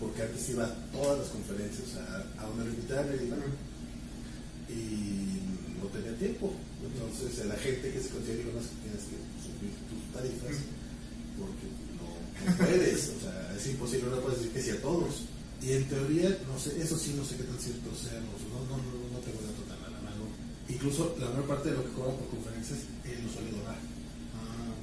No. 0.02 0.08
Porque 0.08 0.22
antes 0.22 0.50
iba 0.50 0.64
a 0.66 0.74
todas 0.90 1.18
las 1.18 1.28
conferencias, 1.28 1.94
a, 1.94 2.42
a 2.42 2.66
invitaran 2.66 3.06
él 3.12 3.26
iba, 3.26 3.36
y 4.66 5.38
no 5.78 5.86
tenía 5.94 6.18
tiempo. 6.18 6.52
Entonces, 6.82 7.46
la 7.46 7.56
gente 7.56 7.92
que 7.92 8.00
se 8.02 8.10
considera 8.10 8.50
más 8.54 8.66
que 8.66 8.82
tienes 8.82 9.04
que 9.06 9.18
subir 9.38 9.70
tus 9.86 10.02
tarifas, 10.10 10.58
porque 11.38 11.66
no, 11.94 12.10
no 12.10 12.50
puedes, 12.58 13.14
o 13.14 13.20
sea, 13.22 13.54
es 13.54 13.66
imposible, 13.70 14.10
no 14.10 14.20
puedes 14.20 14.38
decir 14.38 14.52
que 14.52 14.62
sí 14.62 14.70
a 14.70 14.82
todos. 14.82 15.22
Y 15.62 15.72
en 15.78 15.86
teoría, 15.86 16.34
no 16.50 16.58
sé, 16.58 16.74
eso 16.82 16.98
sí 16.98 17.14
no 17.14 17.22
sé 17.22 17.38
qué 17.38 17.46
tan 17.46 17.58
cierto 17.62 17.94
sea, 17.94 18.18
no, 18.18 18.34
no, 18.50 18.58
no, 18.66 18.82
no, 18.82 18.90
no 19.14 19.18
tengo 19.22 19.38
dato 19.46 19.62
tan 19.70 19.78
a 19.86 19.94
la 19.94 20.02
mano. 20.02 20.26
Incluso 20.66 21.14
la 21.22 21.30
mayor 21.30 21.46
parte 21.46 21.70
de 21.70 21.78
lo 21.78 21.86
que 21.86 21.94
cobra 21.94 22.18
por 22.18 22.26
conferencias, 22.34 22.82
él 23.06 23.22
lo 23.22 23.30
suele 23.30 23.54
donar. 23.54 23.78
Ah, 24.34 24.74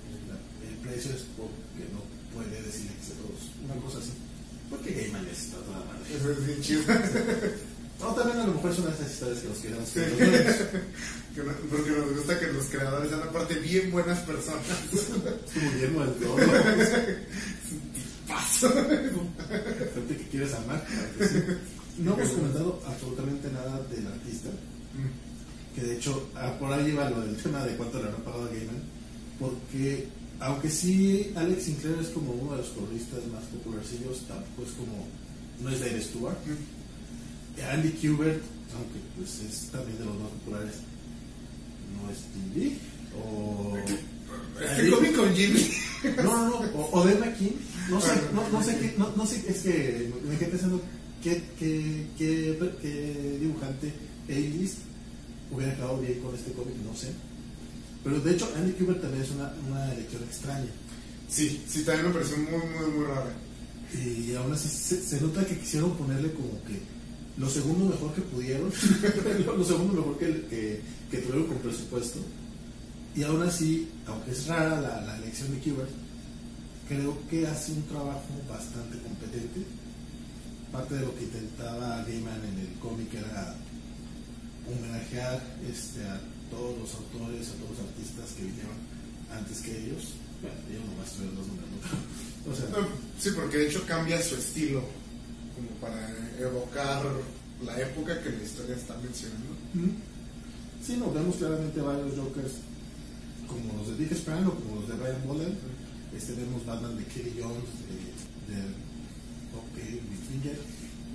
el 0.63 0.75
precio 0.79 1.11
es 1.11 1.27
porque 1.35 1.83
no 1.91 1.99
puede 2.31 2.63
decirle 2.63 2.95
que 2.95 3.03
sea 3.11 3.19
todos. 3.19 3.51
Una 3.59 3.75
cosa 3.83 3.99
así. 3.99 4.15
Porque 4.69 4.91
Gaiman 4.93 5.25
es 5.27 5.39
está 5.45 5.57
toda 5.57 5.77
madre. 5.79 6.15
Eso 6.17 6.31
es 6.31 6.45
bien 6.45 6.61
chido. 6.61 6.81
No, 7.99 8.13
también 8.15 8.39
a 8.39 8.47
lo 8.47 8.53
mejor 8.53 8.73
son 8.73 8.87
esas 8.93 9.11
historias 9.11 9.39
que 9.39 9.49
nos 9.49 9.57
quedamos 9.57 9.89
Sí. 9.89 9.99
Que 11.35 11.43
no- 11.43 11.51
porque 11.69 11.91
nos 11.91 12.15
gusta 12.15 12.39
que 12.39 12.47
los 12.47 12.65
creadores 12.67 13.09
sean 13.09 13.23
aparte 13.23 13.55
bien 13.55 13.91
buenas 13.91 14.19
personas. 14.19 14.63
Guillermo 15.53 16.05
del 16.05 16.13
Toro. 16.13 16.47
Paso. 18.27 18.69
Gente 18.73 20.17
que 20.17 20.27
quieres 20.31 20.53
amar. 20.53 20.81
claro 20.85 21.09
que 21.17 21.27
sí. 21.27 21.43
No 21.97 22.13
hemos 22.13 22.29
comentado 22.29 22.81
absolutamente 22.87 23.49
nada 23.51 23.81
del 23.91 24.07
artista. 24.07 24.49
Que 25.75 25.81
de 25.81 25.95
hecho, 25.97 26.29
ah, 26.35 26.55
por 26.57 26.71
ahí 26.71 26.91
iba 26.91 27.09
lo 27.09 27.19
del 27.21 27.35
tema 27.35 27.65
de 27.65 27.75
cuánto 27.75 27.97
le 27.99 28.05
habrán 28.05 28.21
pagado 28.21 28.43
a 28.45 28.47
Gaiman. 28.47 28.81
Porque, 29.39 30.07
aunque 30.39 30.69
sí, 30.69 31.31
Alex 31.35 31.63
Sinclair 31.63 31.97
es 31.99 32.09
como 32.09 32.31
uno 32.33 32.51
de 32.51 32.57
los 32.59 32.69
coloristas 32.69 33.19
más 33.27 33.43
popularcillos, 33.45 34.21
tampoco 34.27 34.63
es 34.63 34.71
como. 34.71 35.07
No 35.61 35.69
es 35.69 35.79
Dave 35.81 36.01
Stewart. 36.01 36.37
Andy 37.73 37.89
Kubert, 37.89 38.41
aunque 38.73 38.99
pues 39.17 39.41
es 39.41 39.69
también 39.71 39.97
de 39.97 40.05
los 40.05 40.15
más 40.15 40.29
populares, 40.29 40.75
no 42.01 42.09
es 42.09 42.19
Lee. 42.55 42.77
O. 43.21 43.77
Este 44.61 44.89
cómic 44.89 45.15
con 45.15 45.35
Jimmy. 45.35 45.67
No, 46.17 46.23
no, 46.23 46.49
no. 46.49 46.79
O, 46.79 46.99
o 46.99 47.05
Dave 47.05 47.19
McKean. 47.19 47.51
No 47.89 47.99
sé, 47.99 48.11
no, 48.33 48.49
no 48.49 48.63
sé 48.63 48.77
qué. 48.77 48.95
No, 48.97 49.09
no 49.15 49.25
sé, 49.25 49.43
es 49.47 49.57
que 49.59 50.13
me 50.25 50.37
quedé 50.37 50.49
pensando 50.49 50.81
qué, 51.21 51.41
qué, 51.57 52.07
qué, 52.17 52.57
qué 52.81 53.37
dibujante 53.41 53.91
A-list 54.29 54.77
hubiera 55.51 55.75
quedado 55.75 55.99
bien 55.99 56.19
con 56.19 56.35
este 56.35 56.51
cómic, 56.53 56.75
no 56.85 56.95
sé. 56.95 57.07
Pero 58.03 58.19
de 58.19 58.31
hecho, 58.31 58.49
Andy 58.55 58.73
Kubert 58.73 59.01
también 59.01 59.23
es 59.23 59.31
una, 59.31 59.51
una 59.67 59.91
elección 59.93 60.23
extraña. 60.23 60.69
Sí, 61.27 61.61
sí, 61.67 61.83
también 61.83 62.07
me 62.07 62.13
pareció 62.13 62.37
muy, 62.37 62.59
muy, 62.59 62.91
muy 62.97 63.05
rara. 63.05 63.33
Y 63.93 64.33
aún 64.35 64.53
así 64.53 64.69
se, 64.69 65.01
se 65.01 65.19
nota 65.21 65.45
que 65.45 65.57
quisieron 65.57 65.95
ponerle 65.97 66.31
como 66.33 66.63
que 66.63 66.79
lo 67.37 67.49
segundo 67.49 67.85
mejor 67.85 68.13
que 68.13 68.21
pudieron, 68.21 68.71
lo, 69.45 69.63
segundo 69.63 69.93
mejor 69.93 70.17
que, 70.17 70.45
que, 70.47 70.81
que 71.09 71.17
tuvieron 71.17 71.47
con 71.47 71.57
presupuesto. 71.57 72.19
Y 73.15 73.23
aún 73.23 73.41
así, 73.43 73.89
aunque 74.07 74.31
es 74.31 74.47
rara 74.47 74.79
la, 74.79 75.01
la 75.01 75.17
elección 75.17 75.51
de 75.51 75.59
Kubert, 75.59 75.89
creo 76.87 77.17
que 77.29 77.47
hace 77.47 77.71
un 77.71 77.83
trabajo 77.83 78.27
bastante 78.49 78.97
competente. 78.99 79.61
Parte 80.71 80.95
de 80.95 81.01
lo 81.01 81.15
que 81.15 81.23
intentaba 81.23 82.03
Gaiman 82.03 82.41
en 82.45 82.59
el 82.59 82.79
cómic 82.79 83.13
era 83.13 83.55
homenajear 84.67 85.41
este, 85.67 86.03
a 86.03 86.19
todos 86.49 86.77
los 86.79 86.89
autores, 86.95 87.47
a 87.49 87.53
todos 87.61 87.71
los 87.77 87.81
artistas 87.87 88.31
que 88.37 88.43
vinieron 88.43 88.77
antes 89.31 89.59
que 89.61 89.71
ellos. 89.85 90.13
Bueno, 90.41 90.57
yo 90.71 90.79
nomás 90.89 91.11
estoy 91.11 91.27
en 91.27 91.35
los 91.35 91.47
números, 91.47 91.69
¿no? 91.69 92.51
O 92.51 92.55
sea, 92.55 92.65
No, 92.69 92.87
sí, 93.19 93.29
porque 93.35 93.57
de 93.57 93.67
hecho 93.67 93.83
cambia 93.85 94.21
su 94.21 94.35
estilo 94.35 94.83
como 95.55 95.69
para 95.81 95.99
evocar 96.39 97.03
la 97.65 97.79
época 97.81 98.21
que 98.23 98.29
la 98.31 98.43
historia 98.43 98.75
está 98.75 98.95
mencionando. 98.97 99.51
Sí, 100.85 100.95
no, 100.97 101.11
vemos 101.11 101.35
claramente 101.35 101.81
varios 101.81 102.15
Jokers 102.15 102.53
como 103.47 103.73
los 103.83 103.89
de 103.89 104.03
Dick 104.05 104.15
Sprang 104.15 104.47
o 104.47 104.55
como 104.55 104.79
los 104.81 104.87
de 104.87 104.95
Brian 104.95 105.21
Boland. 105.27 105.57
Este, 106.15 106.33
vemos 106.33 106.65
Batman 106.65 106.97
de 106.97 107.03
Kelly 107.05 107.33
Jones, 107.37 107.69
de, 107.85 108.55
de 108.55 108.61
OK 109.53 109.77
Finger, 110.31 110.57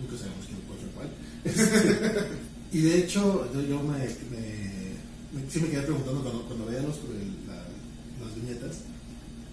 nunca 0.01 0.17
sabemos 0.19 0.47
quién 0.47 0.61
contra 0.69 0.89
cuál. 0.95 1.09
Este, 1.45 2.79
y 2.79 2.81
de 2.83 2.99
hecho, 2.99 3.51
yo, 3.55 3.61
yo 3.63 3.83
me, 3.83 3.99
me- 3.99 4.94
me- 5.35 5.51
sí 5.51 5.61
me 5.61 5.69
quedé 5.71 5.83
preguntando 5.83 6.23
cuando, 6.23 6.43
cuando 6.47 6.67
veía 6.67 6.83
los, 6.83 6.97
el- 6.99 7.47
la- 7.47 8.25
las 8.25 8.35
viñetas, 8.35 8.77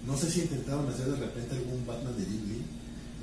no 0.06 0.18
sé 0.18 0.32
si 0.32 0.42
intentaron 0.42 0.88
hacer 0.90 1.08
de 1.08 1.18
repente 1.18 1.56
algún 1.56 1.86
Batman 1.86 2.16
de 2.18 2.26
Jim 2.26 2.42
Lee. 2.50 2.64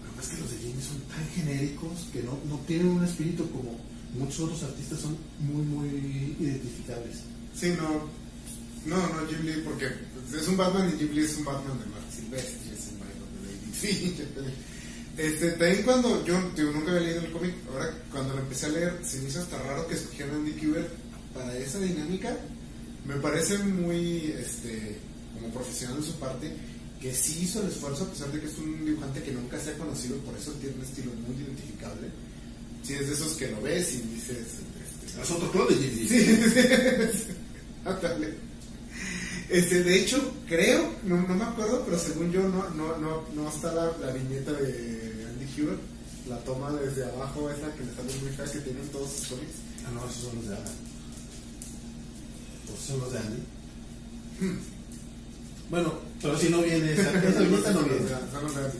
Lo 0.04 0.14
que 0.14 0.20
es 0.20 0.28
que 0.28 0.40
los 0.40 0.50
de 0.50 0.58
Jim 0.58 0.76
Lee 0.76 0.82
son 0.82 1.00
tan 1.08 1.24
genéricos 1.34 2.06
que 2.12 2.22
no, 2.22 2.38
no 2.48 2.58
tienen 2.66 2.88
un 2.88 3.04
espíritu 3.04 3.48
como 3.50 3.78
muchos 4.14 4.40
otros 4.40 4.62
artistas 4.62 5.00
son 5.00 5.16
muy, 5.40 5.62
muy 5.62 5.88
identificables. 6.40 7.18
Sí, 7.54 7.74
no, 7.76 8.06
no, 8.86 8.96
no 8.96 9.26
Jim 9.28 9.42
Lee, 9.44 9.62
porque 9.64 9.86
es 9.86 10.48
un 10.48 10.56
Batman 10.56 10.92
y 10.94 10.98
Jim 10.98 11.12
Lee 11.12 11.24
es 11.24 11.36
un 11.36 11.44
Batman 11.44 11.78
de 11.78 11.86
Mark 11.86 12.06
Silvestri, 12.14 12.70
es 12.70 12.88
un 12.92 12.98
Batman 13.00 13.28
de 13.42 13.48
David 13.48 13.72
Fincher. 13.74 14.28
Este, 15.18 15.50
también 15.52 15.82
cuando 15.82 16.24
yo 16.24 16.38
digo, 16.56 16.70
nunca 16.70 16.92
había 16.92 17.08
leído 17.08 17.22
el 17.22 17.32
cómic, 17.32 17.54
ahora 17.72 17.90
cuando 18.12 18.34
lo 18.34 18.40
empecé 18.40 18.66
a 18.66 18.68
leer, 18.68 19.00
se 19.04 19.20
me 19.20 19.28
hizo 19.28 19.40
hasta 19.40 19.58
raro 19.64 19.86
que 19.88 19.94
escogieran 19.94 20.34
a 20.34 20.38
Andy 20.38 20.52
para 21.34 21.56
esa 21.58 21.80
dinámica. 21.80 22.36
Me 23.08 23.14
parece 23.16 23.56
muy, 23.56 24.34
este, 24.38 24.98
como 25.32 25.50
profesional 25.50 25.98
de 25.98 26.06
su 26.06 26.12
parte, 26.16 26.52
que 27.00 27.14
sí 27.14 27.44
hizo 27.44 27.62
el 27.62 27.68
esfuerzo, 27.68 28.04
a 28.04 28.10
pesar 28.10 28.30
de 28.30 28.38
que 28.38 28.46
es 28.46 28.58
un 28.58 28.84
dibujante 28.84 29.22
que 29.22 29.32
nunca 29.32 29.58
se 29.58 29.70
ha 29.70 29.78
conocido, 29.78 30.18
por 30.18 30.36
eso 30.36 30.52
tiene 30.60 30.76
un 30.76 30.82
estilo 30.82 31.10
muy 31.26 31.34
identificable. 31.42 32.08
Sí, 32.82 32.92
es 32.92 33.08
de 33.08 33.14
esos 33.14 33.32
que 33.32 33.48
lo 33.50 33.62
ves 33.62 33.94
y 33.94 34.00
dices... 34.14 34.36
Este, 34.36 35.22
Es 35.22 35.30
otro 35.30 35.50
club 35.50 35.70
de 35.70 35.76
Jim. 35.76 36.06
Sí. 36.06 37.26
Este, 39.48 39.82
de 39.82 39.98
hecho, 39.98 40.20
creo, 40.46 40.92
no, 41.04 41.26
no 41.26 41.34
me 41.34 41.44
acuerdo, 41.44 41.82
pero 41.86 41.98
según 41.98 42.30
yo 42.30 42.42
no, 42.42 42.68
no, 42.74 42.98
no, 42.98 43.24
no 43.34 43.48
está 43.48 43.72
la, 43.72 43.96
la 43.96 44.12
viñeta 44.12 44.52
de 44.52 45.24
Andy 45.26 45.46
Hewitt, 45.56 45.80
la 46.28 46.36
toma 46.44 46.70
desde 46.72 47.06
abajo, 47.06 47.48
esa 47.48 47.74
que 47.74 47.82
le 47.82 47.94
sale 47.96 48.12
muy 48.20 48.30
fea 48.32 48.44
que 48.44 48.58
tienen 48.58 48.86
todos 48.88 49.10
sus 49.10 49.28
cómics. 49.28 49.52
Ah, 49.86 49.90
no, 49.94 50.06
esos 50.06 50.24
son 50.24 50.36
los 50.36 50.48
de 50.48 50.54
Ana. 50.54 50.70
Esos 52.74 52.86
son 52.86 53.00
los 53.00 53.12
de 53.12 53.18
Andy. 53.18 53.42
Bueno, 55.70 55.92
pero 56.22 56.38
si 56.38 56.48
no 56.48 56.62
viene, 56.62 56.92
esa, 56.94 57.12
no 57.12 57.20
viene. 57.20 57.62
Son 57.62 58.42
los 58.42 58.54
de 58.54 58.64
Andy. 58.64 58.78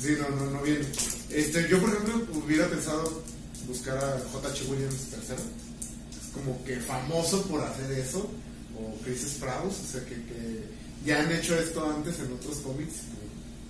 Sí, 0.00 0.16
no, 0.18 0.28
no, 0.36 0.50
no 0.52 0.62
viene. 0.62 0.86
Este, 1.28 1.68
yo, 1.68 1.80
por 1.80 1.90
ejemplo, 1.90 2.26
hubiera 2.42 2.66
pensado 2.68 3.22
buscar 3.66 3.98
a 3.98 4.18
J.H. 4.32 4.64
Williams 4.70 5.08
III. 5.12 5.34
Es 5.34 6.32
como 6.32 6.64
que 6.64 6.76
famoso 6.80 7.42
por 7.42 7.60
hacer 7.62 7.92
eso. 7.92 8.30
O 8.76 8.98
Chris 9.04 9.20
Sprouse, 9.20 9.80
o 9.80 9.92
sea, 9.92 10.04
que, 10.04 10.14
que 10.14 10.64
ya 11.04 11.22
han 11.22 11.30
hecho 11.30 11.58
esto 11.58 11.88
antes 11.88 12.18
en 12.20 12.32
otros 12.32 12.56
cómics. 12.58 12.94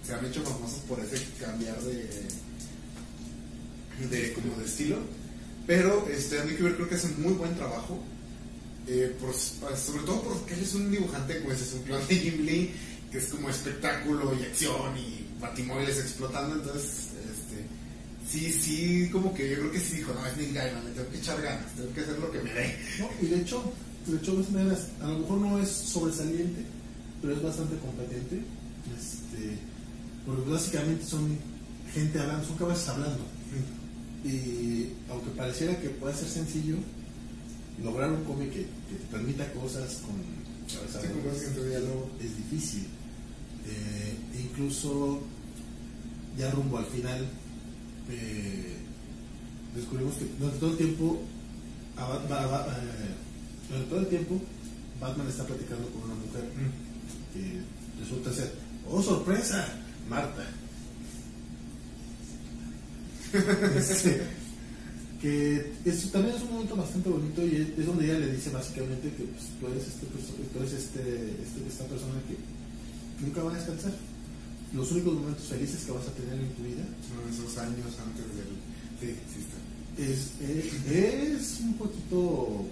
Se 0.07 0.15
han 0.15 0.25
hecho 0.25 0.43
famosos 0.43 0.79
por 0.89 1.01
ese 1.01 1.25
cambiar 1.41 1.81
de, 1.83 2.09
de, 4.11 4.33
como 4.33 4.57
de 4.57 4.65
estilo. 4.65 4.99
Pero 5.67 6.07
este, 6.09 6.41
Andy 6.41 6.57
Kubert 6.57 6.77
creo 6.77 6.89
que 6.89 6.95
hace 6.95 7.09
un 7.09 7.23
muy 7.23 7.33
buen 7.33 7.55
trabajo. 7.57 8.03
Eh, 8.87 9.17
por- 9.21 9.35
sobre 9.35 10.03
todo 10.05 10.23
porque 10.23 10.55
él 10.55 10.61
es 10.61 10.75
un 10.75 10.91
dibujante, 10.91 11.35
pues 11.37 11.61
es 11.63 11.73
un 11.73 11.83
clon 11.85 12.07
de 12.07 12.17
Jim 12.17 12.45
Lee, 12.45 12.71
que 13.11 13.19
es 13.19 13.25
como 13.27 13.49
espectáculo 13.49 14.37
y 14.39 14.43
acción 14.45 14.97
y 14.99 15.27
batimóviles 15.41 15.99
explotando. 15.99 16.57
Entonces, 16.57 17.09
este, 17.25 17.65
sí, 18.31 18.53
sí, 18.53 19.09
como 19.11 19.33
que 19.35 19.49
yo 19.51 19.57
creo 19.61 19.73
que 19.73 19.81
sí 19.81 19.97
dijo: 19.97 20.13
No, 20.13 20.27
es 20.27 20.37
Neil 20.37 20.53
Gaiman, 20.53 20.85
le 20.85 20.91
tengo 20.91 21.09
que 21.11 21.17
echar 21.19 21.41
ganas, 21.41 21.73
tengo 21.75 21.93
que 21.95 22.01
hacer 22.03 22.19
lo 22.19 22.31
que 22.31 22.41
me 22.43 22.53
dé. 22.53 22.77
No, 22.99 23.09
y 23.23 23.27
de 23.27 23.41
hecho, 23.41 23.73
de 24.07 24.17
hecho 24.19 24.33
a 24.33 25.07
lo 25.09 25.19
mejor 25.21 25.39
no 25.39 25.59
es 25.59 25.69
sobresaliente, 25.71 26.63
pero 27.23 27.35
es 27.35 27.43
bastante 27.43 27.77
competente. 27.79 28.43
Este, 28.99 29.57
porque 30.27 30.51
básicamente 30.51 31.07
son 31.07 31.39
gente 31.95 32.19
hablando, 32.19 32.47
son 32.47 32.57
cabezas 32.59 32.89
hablando. 32.91 33.25
Y 34.25 34.89
aunque 35.11 35.31
pareciera 35.37 35.79
que 35.81 35.89
puede 35.91 36.15
ser 36.15 36.29
sencillo, 36.29 36.77
lograr 37.83 38.11
un 38.11 38.25
cómic 38.25 38.51
que, 38.51 38.61
que 38.61 38.97
te 39.01 39.07
permita 39.11 39.51
cosas 39.53 40.03
con 40.07 40.15
Sí, 40.67 40.79
es 40.87 42.25
es 42.25 42.37
difícil. 42.37 42.87
Eh, 43.67 44.17
incluso 44.43 45.21
ya 46.39 46.51
rumbo 46.51 46.79
al 46.79 46.87
final 46.87 47.27
eh, 48.11 48.77
descubrimos 49.75 50.15
que 50.15 50.27
durante 50.39 50.59
todo 50.59 50.71
el 50.73 50.77
tiempo 50.77 51.23
eh, 51.99 53.15
durante 53.69 53.89
todo 53.89 54.01
el 54.01 54.07
tiempo 54.09 54.41
Batman 55.01 55.29
está 55.29 55.45
platicando 55.45 55.89
con 55.89 56.03
una 56.03 56.15
mujer 56.15 56.45
Mm. 56.55 57.35
que 57.35 57.61
resulta 58.03 58.33
ser, 58.33 58.53
oh 58.89 59.03
sorpresa, 59.03 59.67
Marta. 60.09 60.45
Que 65.25 65.73
es- 65.87 66.13
también 66.13 66.37
es 66.37 66.43
un 66.43 66.53
momento 66.53 66.77
bastante 66.77 67.09
bonito 67.09 67.41
y 67.47 67.57
es, 67.79 67.87
donde 67.87 68.05
ella 68.05 68.19
le 68.21 68.35
dice 68.37 68.51
básicamente 68.51 69.09
que 69.17 69.25
pues, 69.25 69.45
tú 69.59 69.67
eres, 69.73 69.89
este, 69.89 70.05
tú 70.05 70.59
eres 70.61 70.73
este, 70.75 71.01
este- 71.41 71.65
esta 71.67 71.85
persona 71.89 72.21
que 72.29 72.37
nunca 73.25 73.43
va 73.43 73.53
a 73.53 73.57
descansar. 73.57 73.95
Los 74.75 74.93
únicos 74.93 75.15
momentos 75.15 75.47
felices 75.49 75.81
que 75.87 75.93
vas 75.93 76.05
a 76.09 76.13
tener 76.13 76.35
en 76.35 76.51
tu 76.53 76.63
vida 76.65 76.85
Son 77.09 77.25
esos 77.33 77.57
años 77.57 77.89
antes 78.05 78.27
del. 78.37 78.53
Está. 79.01 79.59
es, 79.97 80.33
es, 80.45 80.75
es 80.93 81.61
un 81.61 81.75
poquito 81.75 82.65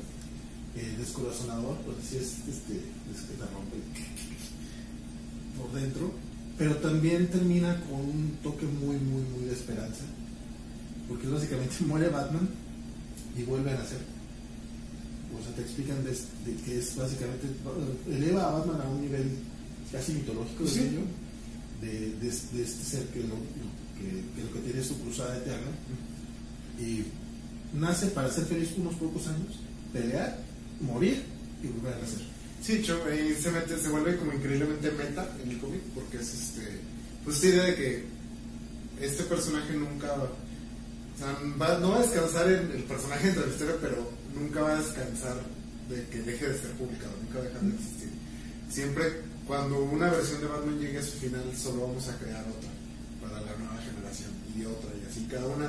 eh, 0.76 0.94
descorazonador, 0.98 1.76
porque 1.86 2.02
sí 2.02 2.16
es, 2.16 2.36
este, 2.52 2.74
es 3.12 3.20
que 3.28 3.34
te 3.36 3.44
rompe 3.48 3.76
por 5.58 5.72
dentro, 5.80 6.12
pero 6.58 6.76
también 6.76 7.28
termina 7.28 7.80
con 7.88 8.00
un 8.00 8.36
toque 8.42 8.66
muy, 8.66 8.96
muy, 8.96 9.22
muy 9.36 9.44
de 9.46 9.52
esperanza, 9.52 10.04
porque 11.12 11.28
básicamente 11.28 11.74
muere 11.86 12.08
Batman 12.08 12.48
y 13.36 13.42
vuelve 13.42 13.70
a 13.70 13.74
nacer. 13.74 13.98
O 15.38 15.42
sea, 15.44 15.54
te 15.54 15.62
explican 15.62 16.02
de, 16.04 16.10
de 16.10 16.56
que 16.64 16.78
es 16.78 16.96
básicamente, 16.96 17.46
eleva 18.10 18.48
a 18.48 18.50
Batman 18.52 18.80
a 18.80 18.88
un 18.88 19.02
nivel 19.02 19.30
casi 19.90 20.12
mitológico, 20.12 20.66
Sí. 20.66 20.90
yo, 20.94 21.86
de, 21.86 21.92
de, 22.16 22.30
de 22.30 22.62
este 22.62 22.84
ser 22.84 23.04
que 23.08 23.20
lo, 23.20 23.36
que, 23.98 24.08
que 24.34 24.42
lo 24.46 24.52
que 24.52 24.60
tiene 24.60 24.80
es 24.80 24.86
su 24.86 24.98
cruzada 25.00 25.36
eterna 25.36 25.70
y 26.80 27.04
nace 27.78 28.06
para 28.08 28.30
ser 28.30 28.44
feliz 28.44 28.70
unos 28.76 28.94
pocos 28.94 29.26
años, 29.26 29.58
pelear, 29.92 30.38
morir 30.80 31.22
y 31.62 31.66
volver 31.68 31.94
a 31.94 31.98
nacer. 32.00 32.20
Sí, 32.62 32.80
Cho, 32.82 33.02
ahí 33.04 33.36
se 33.38 33.50
mete, 33.50 33.76
se 33.78 33.88
vuelve 33.88 34.16
como 34.16 34.32
increíblemente 34.32 34.90
meta 34.92 35.28
en 35.42 35.50
el 35.50 35.58
cómic, 35.58 35.80
porque 35.94 36.18
es 36.18 36.32
este. 36.32 36.62
Pues 37.24 37.36
esta 37.36 37.48
idea 37.48 37.64
de 37.64 37.74
que 37.74 38.04
este 39.00 39.24
personaje 39.24 39.72
nunca. 39.74 40.08
O 41.14 41.18
sea, 41.18 41.38
va- 41.60 41.78
no 41.78 41.90
va 41.90 41.98
a 41.98 42.02
descansar 42.02 42.50
en 42.50 42.70
el 42.72 42.82
personaje 42.84 43.30
de 43.32 43.40
la 43.40 43.46
historia, 43.46 43.76
pero 43.80 44.10
nunca 44.34 44.62
va 44.62 44.72
a 44.76 44.82
descansar 44.82 45.36
de 45.88 46.06
que 46.08 46.22
deje 46.22 46.48
de 46.48 46.58
ser 46.58 46.70
publicado, 46.72 47.12
nunca 47.22 47.38
va 47.38 47.44
a 47.44 47.48
dejar 47.48 47.62
de 47.62 47.74
existir. 47.74 48.08
Siempre, 48.70 49.04
cuando 49.46 49.82
una 49.84 50.10
versión 50.10 50.40
de 50.40 50.46
Batman 50.46 50.78
llegue 50.80 50.98
a 50.98 51.02
su 51.02 51.18
final, 51.18 51.44
solo 51.56 51.86
vamos 51.88 52.08
a 52.08 52.16
crear 52.18 52.44
otra 52.48 52.70
para 53.20 53.40
la 53.42 53.54
nueva 53.58 53.76
generación 53.82 54.30
y 54.56 54.64
otra, 54.64 54.90
y 54.96 55.10
así 55.10 55.26
cada 55.30 55.46
una. 55.46 55.68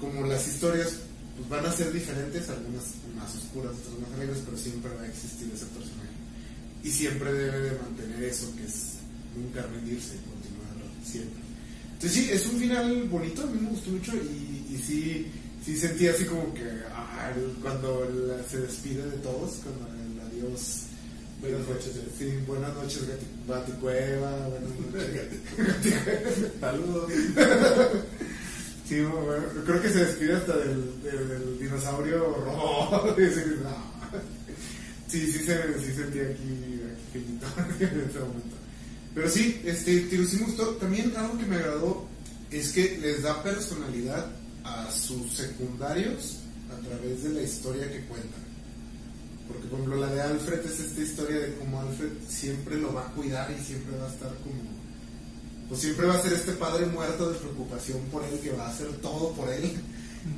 Como 0.00 0.26
las 0.26 0.46
historias 0.48 0.96
pues, 1.36 1.48
van 1.48 1.64
a 1.64 1.72
ser 1.72 1.92
diferentes, 1.92 2.48
algunas 2.50 2.84
más 3.16 3.34
oscuras, 3.36 3.72
otras 3.86 4.00
más 4.02 4.12
alegres, 4.18 4.42
pero 4.44 4.56
siempre 4.58 4.90
va 4.96 5.02
a 5.02 5.06
existir 5.08 5.48
ese 5.54 5.66
personaje. 5.66 6.10
Y 6.82 6.90
siempre 6.90 7.32
debe 7.32 7.70
de 7.70 7.78
mantener 7.78 8.24
eso, 8.24 8.52
que 8.56 8.64
es 8.64 8.98
nunca 9.36 9.62
rendirse 9.62 10.16
y 10.16 10.26
continuar 10.28 10.74
siempre. 11.06 11.40
Entonces 11.94 12.12
sí, 12.18 12.30
es 12.32 12.46
un 12.46 12.58
final 12.58 13.04
bonito, 13.08 13.42
a 13.42 13.46
mí 13.46 13.60
me 13.60 13.68
gustó 13.70 13.90
mucho 13.90 14.12
y, 14.16 14.51
y 14.72 14.78
sí, 14.78 15.26
sí 15.64 15.76
sentí 15.76 16.08
así 16.08 16.24
como 16.24 16.52
que 16.54 16.62
ah, 16.94 17.32
cuando 17.60 18.08
la- 18.26 18.42
se 18.48 18.60
despide 18.60 19.04
de 19.04 19.16
todos, 19.18 19.60
cuando 19.62 19.86
el 20.02 20.20
adiós. 20.20 20.78
Buenas 21.40 21.66
noches, 21.68 21.92
Sí, 22.18 22.38
buenas 22.46 22.72
noches, 22.74 23.00
Gati- 23.02 23.46
Baticueva, 23.48 24.48
buenas 24.48 24.70
noches. 24.92 26.50
Saludos. 26.60 27.10
Sí, 28.88 29.00
bueno, 29.00 29.44
creo 29.64 29.80
que 29.80 29.88
se 29.88 30.04
despide 30.04 30.34
hasta 30.34 30.56
del, 30.58 31.02
del- 31.02 31.28
del 31.28 31.58
dinosaurio 31.58 32.18
rojo. 32.44 33.14
Sí, 35.08 35.26
sí, 35.30 35.38
se, 35.44 35.78
sí 35.78 35.92
sentí 35.94 36.20
aquí, 36.20 36.80
aquí 36.90 37.04
finito 37.12 37.46
en 37.80 38.00
ese 38.08 38.18
momento. 38.18 38.56
Pero 39.14 39.28
sí, 39.28 39.60
este, 39.64 40.06
me 40.38 40.46
gustó. 40.46 40.68
También 40.76 41.12
algo 41.16 41.36
que 41.38 41.44
me 41.44 41.56
agradó 41.56 42.06
es 42.50 42.72
que 42.72 42.98
les 42.98 43.22
da 43.22 43.42
personalidad 43.42 44.30
a 44.64 44.90
sus 44.90 45.32
secundarios 45.32 46.36
a 46.72 46.86
través 46.86 47.22
de 47.24 47.30
la 47.30 47.42
historia 47.42 47.90
que 47.90 48.00
cuentan. 48.06 48.42
Porque, 49.48 49.66
por 49.68 49.80
ejemplo, 49.80 50.00
la 50.00 50.12
de 50.14 50.22
Alfred 50.22 50.60
es 50.64 50.80
esta 50.80 51.00
historia 51.02 51.38
de 51.40 51.54
cómo 51.56 51.80
Alfred 51.80 52.10
siempre 52.28 52.76
lo 52.76 52.94
va 52.94 53.02
a 53.02 53.12
cuidar 53.12 53.50
y 53.50 53.62
siempre 53.62 53.96
va 53.98 54.06
a 54.06 54.12
estar 54.12 54.30
como 54.44 54.82
pues 55.68 55.80
siempre 55.80 56.06
va 56.06 56.14
a 56.16 56.20
ser 56.22 56.34
este 56.34 56.52
padre 56.52 56.84
muerto 56.86 57.30
de 57.30 57.38
preocupación 57.38 57.98
por 58.12 58.22
él, 58.24 58.38
que 58.40 58.50
va 58.52 58.66
a 58.66 58.70
hacer 58.70 58.88
todo 59.00 59.32
por 59.32 59.48
él, 59.48 59.72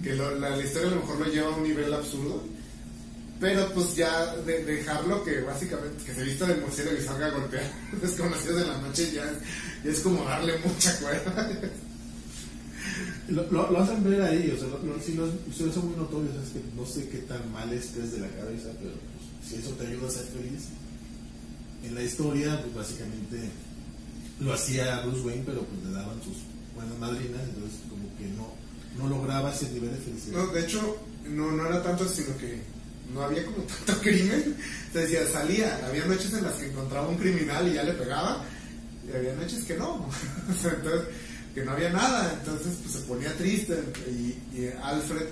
que 0.02 0.14
lo- 0.14 0.38
la, 0.38 0.50
la 0.50 0.62
historia 0.62 0.88
a 0.88 0.90
lo 0.94 1.00
mejor 1.00 1.18
lo 1.18 1.26
lleva 1.32 1.48
a 1.48 1.56
un 1.56 1.64
nivel 1.64 1.92
absurdo, 1.92 2.44
pero 3.40 3.68
pues 3.72 3.96
ya 3.96 4.36
de, 4.36 4.64
dejarlo 4.64 5.24
que 5.24 5.40
básicamente 5.40 6.04
que 6.04 6.14
se 6.14 6.22
vista 6.22 6.46
de 6.46 6.54
murciélago 6.56 6.96
y 6.98 7.04
salga 7.04 7.26
a 7.26 7.30
golpear 7.30 7.68
desconocidos 8.00 8.60
de 8.60 8.66
la 8.66 8.78
noche 8.78 9.10
ya, 9.12 9.24
ya 9.84 9.90
es 9.90 9.98
como 10.00 10.24
darle 10.24 10.56
mucha 10.58 10.96
cuerda. 11.00 11.50
Lo, 13.28 13.50
lo, 13.50 13.70
lo 13.70 13.78
hacen 13.80 14.04
ver 14.04 14.22
ahí, 14.22 14.52
o 14.54 14.58
sea, 14.58 14.68
lo, 14.68 14.78
lo- 14.82 15.00
sí, 15.02 15.14
lo, 15.14 15.26
sí 15.26 15.64
lo 15.64 15.70
hacen 15.70 15.86
muy 15.86 15.96
notorio, 15.96 16.30
o 16.30 16.32
sea, 16.34 16.42
es 16.42 16.50
que 16.50 16.60
no 16.76 16.86
sé 16.86 17.08
qué 17.08 17.18
tan 17.18 17.50
mal 17.52 17.72
estés 17.72 18.12
de 18.12 18.20
la 18.20 18.28
cabeza, 18.28 18.68
pero 18.78 18.92
pues, 18.92 19.48
si 19.48 19.56
eso 19.56 19.70
te 19.76 19.86
ayuda 19.86 20.08
a 20.08 20.10
ser 20.10 20.24
feliz. 20.26 20.64
En 21.84 21.94
la 21.94 22.02
historia, 22.02 22.60
pues 22.62 22.74
básicamente 22.74 23.50
lo 24.40 24.52
hacía 24.54 25.00
Bruce 25.06 25.20
Wayne, 25.20 25.42
pero 25.46 25.62
pues 25.64 25.84
le 25.84 25.92
daban 25.92 26.16
sus 26.22 26.36
buenas 26.74 26.98
madrinas, 26.98 27.40
entonces 27.54 27.78
como 27.90 28.08
que 28.16 28.26
no, 28.36 28.48
no 29.02 29.08
lograba 29.08 29.52
ese 29.52 29.70
nivel 29.70 29.90
de 29.90 29.98
felicidad. 29.98 30.38
No, 30.44 30.52
de 30.52 30.60
hecho, 30.64 30.96
no, 31.28 31.52
no 31.52 31.66
era 31.66 31.82
tanto, 31.82 32.08
sino 32.08 32.36
que 32.38 32.62
no 33.12 33.22
había 33.22 33.44
como 33.44 33.58
tanto 33.86 34.00
crimen. 34.02 34.56
Te 34.92 35.00
decía, 35.00 35.26
salía, 35.30 35.86
había 35.86 36.06
noches 36.06 36.32
en 36.32 36.44
las 36.44 36.54
que 36.54 36.70
encontraba 36.70 37.08
un 37.08 37.16
criminal 37.16 37.68
y 37.68 37.74
ya 37.74 37.82
le 37.82 37.92
pegaba, 37.92 38.44
y 39.06 39.14
había 39.16 39.34
noches 39.34 39.64
que 39.64 39.76
no. 39.76 40.08
Entonces, 40.48 41.02
que 41.54 41.64
no 41.64 41.72
había 41.72 41.90
nada, 41.90 42.32
entonces 42.38 42.76
pues 42.82 42.94
se 42.96 43.00
ponía 43.02 43.32
triste 43.36 43.78
y, 44.08 44.34
y 44.58 44.68
Alfred 44.82 45.26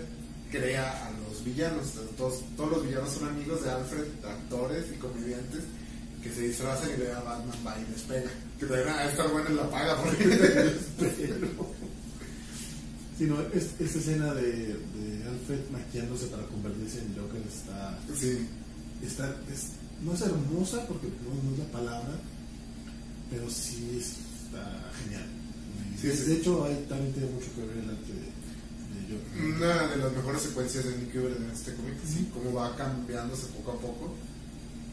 crea 0.50 1.06
a 1.06 1.10
los 1.28 1.44
villanos. 1.44 1.88
Todos, 2.16 2.42
todos 2.56 2.70
los 2.70 2.86
villanos 2.86 3.10
son 3.12 3.28
amigos 3.28 3.62
de 3.64 3.70
Alfred, 3.70 4.04
actores 4.24 4.84
y 4.92 4.96
comediantes 4.98 5.62
que 6.22 6.30
se 6.32 6.42
disfrazan 6.42 6.90
y 6.94 6.98
le 7.00 7.06
da 7.08 7.20
Batman 7.22 7.56
va 7.66 7.76
y 7.78 7.90
les 7.90 8.02
pega. 8.02 8.30
Que 8.60 8.66
también 8.66 8.88
a 8.90 9.04
estar 9.06 9.28
bueno 9.32 9.48
en 9.48 9.56
la 9.56 9.68
paga 9.70 10.00
porque 10.00 10.24
Sino 13.18 13.40
es, 13.52 13.70
esta 13.78 13.98
escena 13.98 14.32
de, 14.34 14.42
de 14.42 15.28
Alfred 15.28 15.60
maquillándose 15.70 16.26
para 16.26 16.44
convertirse 16.46 16.98
en 17.00 17.14
Joker 17.14 17.42
está, 17.46 17.98
sí. 18.18 18.46
está 19.04 19.28
es- 19.52 19.72
no 20.02 20.14
es 20.14 20.20
hermosa 20.22 20.84
porque 20.88 21.06
no, 21.08 21.34
no 21.48 21.52
es 21.52 21.58
la 21.60 21.66
palabra, 21.66 22.14
pero 23.30 23.48
sí 23.50 23.98
está 24.00 24.90
genial. 25.04 25.26
Sí, 26.02 26.08
de, 26.08 26.16
sí. 26.16 26.22
de 26.24 26.34
hecho, 26.36 26.64
ahí 26.64 26.84
también 26.88 27.12
tiene 27.14 27.30
mucho 27.30 27.46
que 27.54 27.60
ver 27.62 27.76
el 27.78 27.90
arte 27.90 28.12
de, 28.12 28.26
de 28.92 29.00
Joker. 29.08 29.56
Una 29.56 29.86
de 29.88 29.96
las 29.96 30.12
mejores 30.12 30.42
secuencias 30.42 30.84
de 30.84 30.98
Nick 30.98 31.12
Fury 31.12 31.34
en 31.38 31.50
este 31.50 31.74
cómic, 31.74 31.94
sí, 32.06 32.28
cómo 32.34 32.52
va 32.52 32.76
cambiándose 32.76 33.46
poco 33.56 33.70
a 33.72 33.80
poco 33.80 34.14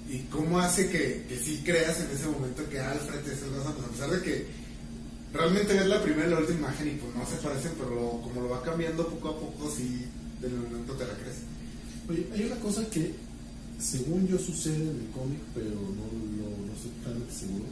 y 0.09 0.19
cómo 0.31 0.59
hace 0.59 0.89
que, 0.89 1.25
que 1.27 1.37
sí 1.43 1.61
creas 1.65 1.99
en 1.99 2.09
ese 2.11 2.27
momento 2.27 2.67
que 2.69 2.79
Alfred 2.79 3.19
es 3.27 3.41
el 3.43 3.49
Batman, 3.51 3.85
a 3.85 3.91
pesar 3.91 4.09
de 4.11 4.21
que 4.21 4.45
realmente 5.33 5.73
ves 5.73 5.85
la 5.87 6.01
primera 6.01 6.27
y 6.27 6.31
la 6.31 6.39
última 6.39 6.59
imagen 6.59 6.87
y 6.87 6.91
pues 6.97 7.13
no 7.15 7.25
se 7.27 7.35
parecen, 7.43 7.71
pero 7.77 7.93
lo- 7.93 8.21
como 8.21 8.41
lo 8.41 8.49
va 8.49 8.63
cambiando 8.63 9.07
poco 9.07 9.29
a 9.29 9.39
poco, 9.39 9.71
sí, 9.75 10.05
del 10.41 10.51
momento 10.53 10.93
te 10.93 11.05
la 11.05 11.13
crees. 11.13 11.37
Oye, 12.09 12.27
hay 12.33 12.45
una 12.51 12.55
cosa 12.61 12.89
que, 12.89 13.13
según 13.79 14.27
yo, 14.27 14.39
sucede 14.39 14.75
en 14.77 14.97
el 15.05 15.09
cómic, 15.13 15.39
pero 15.53 15.69
no, 15.69 16.05
lo- 16.09 16.65
no 16.65 16.73
estoy 16.73 16.91
totalmente 17.01 17.33
seguro. 17.33 17.65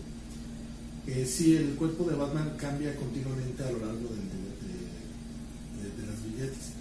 Eh, 1.08 1.26
sí, 1.26 1.56
el 1.56 1.76
cuerpo 1.76 2.04
de 2.10 2.16
Batman 2.16 2.54
cambia 2.58 2.96
continuamente 2.96 3.64
a 3.64 3.72
lo 3.72 3.80
largo 3.80 4.10
de, 4.10 4.16
de- 4.28 5.90
de- 5.90 6.02
de 6.02 6.08
las 6.08 6.24
billetes. 6.24 6.76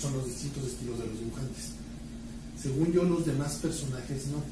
Son 0.00 0.12
los 0.12 0.26
distintos 0.26 0.64
estilos 0.66 0.98
de 0.98 1.06
los 1.06 1.18
dibujantes. 1.18 1.72
Según 2.60 2.92
yo, 2.92 3.04
los 3.04 3.24
demás 3.24 3.54
personajes 3.56 4.26
no, 4.28 4.42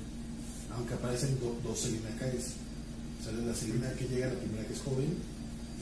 aunque 0.77 0.95
aparecen 0.95 1.39
do- 1.41 1.59
dos 1.63 1.81
Selina 1.81 2.11
Kais. 2.19 2.55
O 3.21 3.25
sea, 3.25 3.33
la 3.33 3.55
Selina 3.55 3.93
que 3.95 4.07
llega, 4.09 4.29
la 4.29 4.39
primera 4.39 4.67
que 4.67 4.73
es 4.75 4.81
joven, 4.81 5.09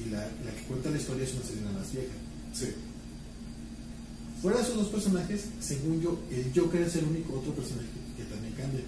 y 0.05 0.11
la, 0.11 0.21
la 0.21 0.51
que 0.57 0.63
cuenta 0.67 0.91
la 0.91 0.97
historia 0.99 1.25
es 1.25 1.35
una 1.35 1.45
Selina 1.45 1.71
más 1.73 1.93
vieja. 1.93 2.15
Sí. 2.55 2.69
Fuera 4.41 4.57
de 4.59 4.65
esos 4.65 4.77
dos 4.77 4.89
personajes, 4.89 5.45
según 5.61 6.01
yo, 6.01 6.19
el 6.31 6.51
Joker 6.55 6.83
es 6.83 6.97
el 6.97 7.05
único 7.05 7.35
otro 7.39 7.55
personaje 7.55 7.89
que 8.17 8.25
también 8.25 8.55
cambia. 8.55 8.81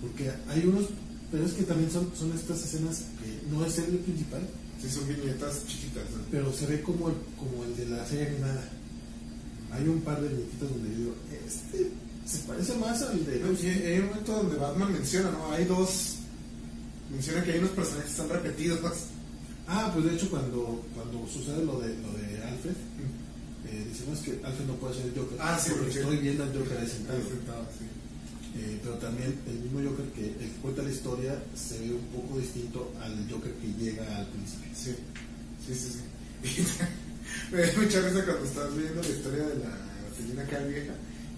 Porque 0.00 0.30
hay 0.48 0.64
unos, 0.66 0.86
pero 1.30 1.44
es 1.44 1.52
que 1.52 1.62
también 1.64 1.90
son, 1.90 2.10
son 2.16 2.32
estas 2.32 2.62
escenas 2.64 3.04
que 3.22 3.52
no 3.52 3.64
es 3.64 3.78
el 3.78 3.98
principal, 3.98 4.42
Sí, 4.80 4.88
son 4.88 5.08
viñetas 5.08 5.66
chiquitas. 5.66 6.04
¿no? 6.14 6.22
pero 6.30 6.52
se 6.52 6.66
ve 6.66 6.80
como 6.82 7.08
el, 7.08 7.14
como 7.36 7.64
el 7.64 7.76
de 7.76 7.86
la 7.86 8.06
serie 8.06 8.28
animada. 8.28 8.62
Hay 9.72 9.88
un 9.88 10.00
par 10.02 10.20
de 10.22 10.28
viñetitas 10.28 10.70
donde 10.70 10.88
yo 10.90 10.96
digo, 10.96 11.14
este 11.46 11.90
se 12.24 12.38
parece 12.46 12.74
más 12.76 13.02
al 13.02 13.24
de... 13.26 13.40
No, 13.40 13.52
y 13.52 13.66
hay 13.66 13.98
un 14.00 14.06
momento 14.08 14.32
donde 14.34 14.56
Batman 14.56 14.92
menciona, 14.92 15.30
¿no? 15.32 15.50
Hay 15.50 15.64
dos. 15.64 16.16
Menciona 17.10 17.42
que 17.42 17.52
hay 17.52 17.58
unos 17.58 17.70
personajes 17.70 18.04
que 18.14 18.22
están 18.22 18.28
repetidos. 18.28 18.80
Ah, 19.66 19.90
pues 19.94 20.04
de 20.06 20.14
hecho 20.14 20.30
cuando, 20.30 20.84
cuando 20.94 21.26
sucede 21.26 21.64
lo 21.64 21.80
de, 21.80 21.88
lo 21.88 22.12
de 22.12 22.42
Alfred, 22.44 22.72
eh, 23.66 23.86
es 24.12 24.18
que 24.20 24.40
Alfred 24.44 24.66
no 24.66 24.74
puede 24.74 24.94
ser 24.94 25.06
el 25.06 25.14
Joker, 25.18 25.38
Ah, 25.40 25.58
sí, 25.58 25.70
porque 25.70 25.84
porque- 25.86 26.00
estoy 26.00 26.16
viendo 26.18 26.44
al 26.44 26.52
Joker 26.56 26.78
ahí 26.78 26.86
sentado. 26.88 27.18
Sí. 27.18 27.84
Eh, 28.58 28.80
pero 28.82 28.96
también 28.96 29.38
el 29.46 29.60
mismo 29.60 29.78
Joker 29.88 30.06
que, 30.06 30.34
cuenta 30.60 30.82
la 30.82 30.90
historia 30.90 31.40
se 31.54 31.78
ve 31.78 31.94
un 31.94 32.06
poco 32.06 32.38
distinto 32.38 32.92
al 33.00 33.14
Joker 33.30 33.52
que 33.52 33.68
llega 33.78 34.04
al 34.16 34.26
principio. 34.26 34.68
Sí, 34.74 34.96
sí, 35.64 35.74
sí. 35.74 36.00
sí. 36.42 36.62
me 37.52 37.60
da 37.60 37.72
mucha 37.78 38.00
risa 38.00 38.24
cuando 38.24 38.44
estás 38.44 38.76
viendo 38.76 39.00
la 39.00 39.08
historia 39.08 39.44
de 39.46 39.54
la 39.62 39.70
Selina 40.16 40.44
Kyle 40.44 40.72
vieja 40.72 40.94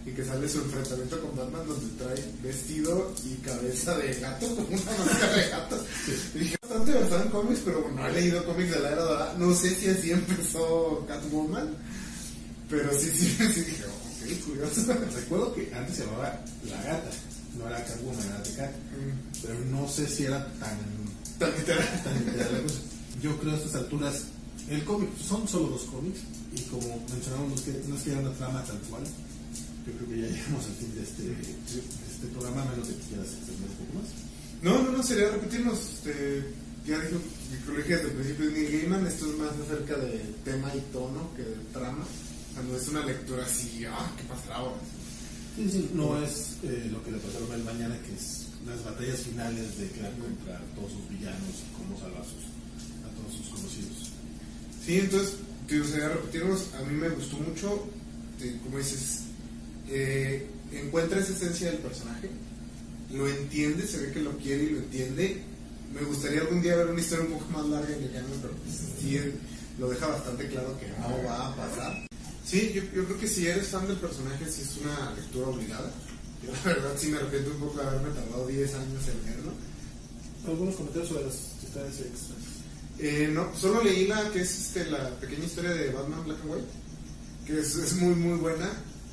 y 0.07 0.11
que 0.13 0.25
sale 0.25 0.49
su 0.49 0.63
enfrentamiento 0.63 1.21
con 1.21 1.37
Batman 1.37 1.69
donde 1.69 2.03
trae 2.03 2.25
vestido 2.43 3.13
y 3.23 3.35
cabeza 3.45 3.99
de 3.99 4.15
gato, 4.15 4.47
como 4.57 4.69
una 4.69 5.05
máscara 5.05 5.37
de 5.37 5.49
gato. 5.51 5.85
Dije, 6.35 6.57
bastante 6.63 6.93
basado 6.95 7.23
en 7.23 7.29
cómics, 7.29 7.61
pero 7.67 7.91
no 7.95 8.07
he 8.07 8.13
leído 8.13 8.45
cómics 8.47 8.71
de 8.71 8.81
la 8.81 8.93
era 8.93 9.03
dorada. 9.03 9.35
No 9.37 9.55
sé 9.55 9.75
si 9.75 9.91
así 9.91 10.11
empezó 10.13 11.05
Catwoman, 11.07 11.69
pero 12.71 12.99
sí, 12.99 13.11
sí, 13.11 13.37
sí 13.53 13.80
ok, 14.23 14.45
curioso. 14.47 14.95
Recuerdo 15.15 15.55
que 15.55 15.73
antes 15.75 15.97
se 15.97 16.05
llamaba 16.05 16.41
La 16.69 16.83
Gata, 16.83 17.11
no 17.59 17.67
era 17.67 17.85
Catwoman, 17.85 18.27
era 18.27 18.57
Cat, 18.57 18.75
Mm, 18.91 19.43
pero 19.43 19.55
no 19.71 19.89
sé 19.89 20.07
si 20.07 20.25
era 20.25 20.45
tan, 20.59 20.79
Tan 21.39 21.51
literal. 21.57 22.03
tan 22.05 22.25
literal 22.25 22.53
la 22.53 22.63
cosa. 22.63 22.81
Yo 23.23 23.39
creo 23.39 23.53
a 23.53 23.57
estas 23.57 23.75
alturas, 23.77 24.23
el 24.69 24.85
cómic, 24.85 25.09
son 25.19 25.47
solo 25.49 25.69
dos 25.69 25.83
cómics, 25.85 26.21
y 26.55 26.61
como 26.63 27.05
mencionamos, 27.11 27.49
no 27.49 27.55
es 27.55 27.61
que, 27.63 27.83
no 27.89 27.97
es 27.97 28.03
que 28.03 28.11
haya 28.11 28.21
una 28.21 28.33
trama 28.33 28.65
tal 28.65 28.79
cual. 28.91 29.03
Yo 29.87 29.93
creo 29.95 30.09
que 30.11 30.21
ya 30.21 30.29
llegamos 30.29 30.67
al 30.67 30.75
fin 30.75 30.95
de 30.95 31.03
este, 31.03 31.23
de 31.23 31.81
este 32.13 32.27
programa, 32.33 32.65
menos 32.67 32.89
que 32.89 32.95
quieras 33.09 33.27
extender 33.33 33.71
un 33.71 33.77
poco 33.87 33.99
más. 33.99 34.09
No, 34.63 34.83
no, 34.83 34.97
no, 34.99 35.03
sería 35.03 35.31
repetirnos. 35.31 35.79
Este, 35.79 36.53
ya 36.87 36.99
dije 36.99 37.97
desde 37.97 38.09
el 38.09 38.13
principio 38.13 38.47
de 38.47 38.53
Neil 38.53 38.73
Gaiman, 38.73 39.07
esto 39.07 39.27
es 39.31 39.39
más 39.39 39.53
acerca 39.53 39.97
de 39.97 40.19
tema 40.45 40.73
y 40.75 40.81
tono 40.93 41.31
que 41.37 41.43
de 41.43 41.57
trama. 41.73 42.05
Sea, 42.61 42.69
no 42.69 42.77
es 42.77 42.89
una 42.89 43.05
lectura 43.07 43.45
así, 43.45 43.85
ah, 43.89 44.11
¿qué 44.17 44.25
pasará 44.25 44.57
ahora? 44.57 44.77
Sí, 45.57 45.69
sí, 45.71 45.91
no 45.95 46.23
es 46.23 46.57
eh, 46.63 46.89
lo 46.93 47.03
que 47.05 47.13
le 47.13 47.19
pasaron 47.19 47.53
al 47.53 47.65
mañana, 47.65 47.97
que 48.03 48.13
es 48.15 48.47
las 48.67 48.85
batallas 48.85 49.21
finales 49.21 49.79
de 49.79 49.87
Clark 49.89 50.19
contra 50.19 50.61
todos 50.75 50.93
sus 50.93 51.09
villanos 51.09 51.55
y 51.61 51.77
cómo 51.77 51.99
salvar 51.99 52.25
sus, 52.25 52.45
a 53.05 53.11
todos 53.17 53.35
sus 53.37 53.49
conocidos. 53.49 54.11
Sí, 54.85 54.99
entonces, 54.99 55.35
te 55.69 55.79
gustaría 55.79 56.09
repetirnos, 56.09 56.75
a 56.75 56.83
mí 56.85 56.95
me 56.97 57.09
gustó 57.11 57.37
mucho, 57.39 57.89
te- 58.39 58.59
como 58.59 58.79
dices, 58.79 59.21
eh, 59.89 60.47
encuentra 60.73 61.21
esa 61.21 61.33
esencia 61.33 61.71
del 61.71 61.81
personaje, 61.81 62.31
lo 63.13 63.29
entiende, 63.29 63.87
se 63.87 63.99
ve 63.99 64.13
que 64.13 64.21
lo 64.21 64.37
quiere 64.39 64.65
y 64.65 64.71
lo 64.71 64.79
entiende. 64.79 65.43
Me 65.95 66.03
gustaría 66.03 66.41
algún 66.43 66.63
día 66.63 66.77
ver 66.77 66.87
una 66.89 67.01
historia 67.01 67.25
un 67.27 67.33
poco 67.33 67.51
más 67.51 67.67
larga 67.67 67.97
el 67.97 68.13
canon, 68.13 68.39
pero 68.41 68.55
pues, 68.55 68.77
sí 69.01 69.19
lo 69.79 69.89
deja 69.91 70.07
bastante 70.07 70.47
claro 70.49 70.79
que 70.79 70.87
no 70.89 71.25
va 71.27 71.49
a 71.49 71.57
pasar. 71.57 72.10
Sí, 72.51 72.73
yo, 72.75 72.83
yo 72.93 73.05
creo 73.05 73.17
que 73.17 73.29
si 73.29 73.47
eres 73.47 73.69
fan 73.69 73.87
del 73.87 73.97
personaje, 73.99 74.45
sí 74.51 74.63
es 74.63 74.77
una 74.79 75.15
lectura 75.15 75.47
obligada. 75.47 75.89
Yo 76.45 76.51
la 76.65 76.75
verdad 76.75 76.95
sí 76.99 77.07
me 77.07 77.19
arrepiento 77.19 77.53
un 77.53 77.61
poco 77.61 77.81
de 77.81 77.87
haberme 77.87 78.11
tardado 78.11 78.45
10 78.49 78.75
años 78.75 79.09
en 79.09 79.25
leerlo. 79.25 79.53
Algunos 80.49 80.75
comentarios 80.75 81.11
sobre 81.11 81.27
las 81.27 81.37
historias 81.63 82.01
extras. 82.01 82.39
Eh, 82.99 83.31
no, 83.33 83.55
solo 83.57 83.85
leí 83.85 84.09
la 84.09 84.33
que 84.33 84.41
es 84.41 84.51
este, 84.51 84.91
la 84.91 85.11
pequeña 85.21 85.45
historia 85.45 85.71
de 85.71 85.91
Batman 85.91 86.25
Black 86.25 86.39
and 86.43 86.51
White, 86.51 86.69
que 87.47 87.61
es, 87.61 87.77
es 87.77 87.93
muy 87.95 88.17
muy 88.17 88.39
buena, 88.39 88.69